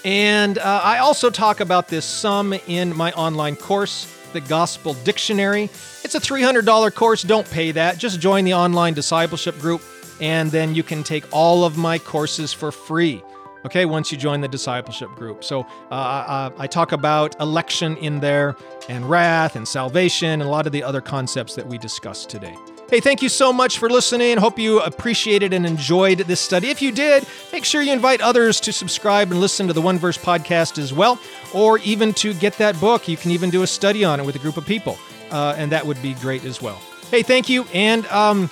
And 0.05 0.59
uh, 0.59 0.80
I 0.82 0.99
also 0.99 1.30
talk 1.30 1.61
about 1.61 1.88
this 1.88 2.05
some 2.05 2.53
in 2.53 2.96
my 2.96 3.12
online 3.12 3.57
course, 3.57 4.07
The 4.32 4.40
Gospel 4.40 4.94
Dictionary. 5.05 5.64
It's 6.05 6.14
a 6.14 6.20
$300 6.20 6.94
course. 6.94 7.22
Don't 7.22 7.49
pay 7.51 7.72
that. 7.72 7.99
Just 7.99 8.20
join 8.20 8.44
the 8.44 8.55
online 8.55 8.94
discipleship 8.94 9.59
group, 9.59 9.82
and 10.20 10.51
then 10.51 10.74
you 10.74 10.82
can 10.82 11.03
take 11.03 11.24
all 11.32 11.64
of 11.64 11.76
my 11.76 11.99
courses 11.99 12.53
for 12.53 12.70
free. 12.70 13.22
okay, 13.66 13.84
once 13.84 14.12
you 14.12 14.16
join 14.16 14.40
the 14.40 14.49
discipleship 14.49 15.11
group. 15.11 15.42
So 15.44 15.62
uh, 15.90 16.51
I 16.57 16.66
talk 16.66 16.92
about 16.92 17.38
election 17.40 17.96
in 17.96 18.20
there 18.20 18.57
and 18.88 19.09
wrath 19.11 19.57
and 19.57 19.66
salvation 19.66 20.28
and 20.28 20.42
a 20.42 20.49
lot 20.49 20.66
of 20.66 20.72
the 20.72 20.82
other 20.82 21.01
concepts 21.01 21.55
that 21.57 21.66
we 21.66 21.76
discussed 21.76 22.30
today. 22.30 22.57
Hey, 22.91 23.01
thank 23.01 23.20
you 23.20 23.28
so 23.28 23.53
much 23.53 23.76
for 23.76 23.91
listening. 23.91 24.39
Hope 24.39 24.59
you 24.59 24.80
appreciated 24.80 25.53
and 25.53 25.66
enjoyed 25.66 26.20
this 26.20 26.41
study. 26.41 26.70
If 26.70 26.80
you 26.80 26.91
did, 26.91 27.26
make 27.53 27.66
sure 27.66 27.82
you 27.82 27.93
invite 27.93 28.22
others 28.22 28.61
to 28.61 28.72
subscribe 28.72 29.30
and 29.30 29.43
listen 29.43 29.66
to 29.66 29.74
the 29.74 29.82
One 29.82 29.99
Verse 29.99 30.16
podcast 30.16 30.78
as 30.78 30.91
well, 30.91 31.20
or 31.53 31.76
even 31.80 32.14
to 32.14 32.32
get 32.32 32.55
that 32.55 32.80
book. 32.80 33.07
You 33.07 33.18
can 33.18 33.30
even 33.30 33.51
do 33.51 33.62
a 33.62 33.66
study 33.66 34.07
on 34.07 34.20
it 34.20 34.24
with 34.24 34.36
a 34.36 34.39
group 34.39 34.57
of 34.57 34.64
people, 34.64 34.97
uh, 35.30 35.55
and 35.59 35.70
that 35.70 35.84
would 35.84 36.01
be 36.01 36.14
great 36.14 36.47
as 36.47 36.62
well. 36.62 36.80
Hey, 37.11 37.22
thank 37.22 37.51
you, 37.51 37.66
and 37.74 38.07
um, 38.07 38.49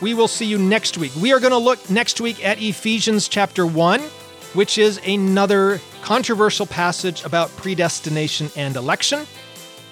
we 0.00 0.14
will 0.14 0.28
see 0.28 0.46
you 0.46 0.56
next 0.56 0.96
week. 0.96 1.12
We 1.16 1.34
are 1.34 1.38
going 1.38 1.52
to 1.52 1.58
look 1.58 1.90
next 1.90 2.22
week 2.22 2.42
at 2.42 2.62
Ephesians 2.62 3.28
chapter 3.28 3.66
1, 3.66 4.00
which 4.54 4.78
is 4.78 4.98
another 5.06 5.78
controversial 6.00 6.64
passage 6.64 7.22
about 7.22 7.54
predestination 7.58 8.50
and 8.56 8.76
election. 8.76 9.26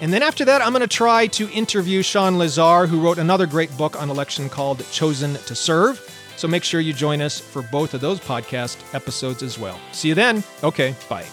And 0.03 0.11
then 0.11 0.21
after 0.21 0.43
that, 0.43 0.61
I'm 0.61 0.73
going 0.73 0.81
to 0.81 0.87
try 0.87 1.27
to 1.27 1.49
interview 1.51 2.01
Shawn 2.01 2.37
Lazar, 2.37 2.87
who 2.87 2.99
wrote 2.99 3.17
another 3.17 3.45
great 3.45 3.75
book 3.77 3.99
on 4.01 4.09
election 4.09 4.49
called 4.49 4.85
Chosen 4.91 5.35
to 5.35 5.55
Serve. 5.55 5.97
So 6.35 6.45
make 6.45 6.65
sure 6.65 6.81
you 6.81 6.91
join 6.91 7.21
us 7.21 7.39
for 7.39 7.61
both 7.61 7.93
of 7.93 8.01
those 8.01 8.19
podcast 8.19 8.93
episodes 8.93 9.41
as 9.41 9.57
well. 9.57 9.79
See 9.93 10.09
you 10.09 10.13
then. 10.13 10.43
Okay, 10.61 10.93
bye. 11.07 11.25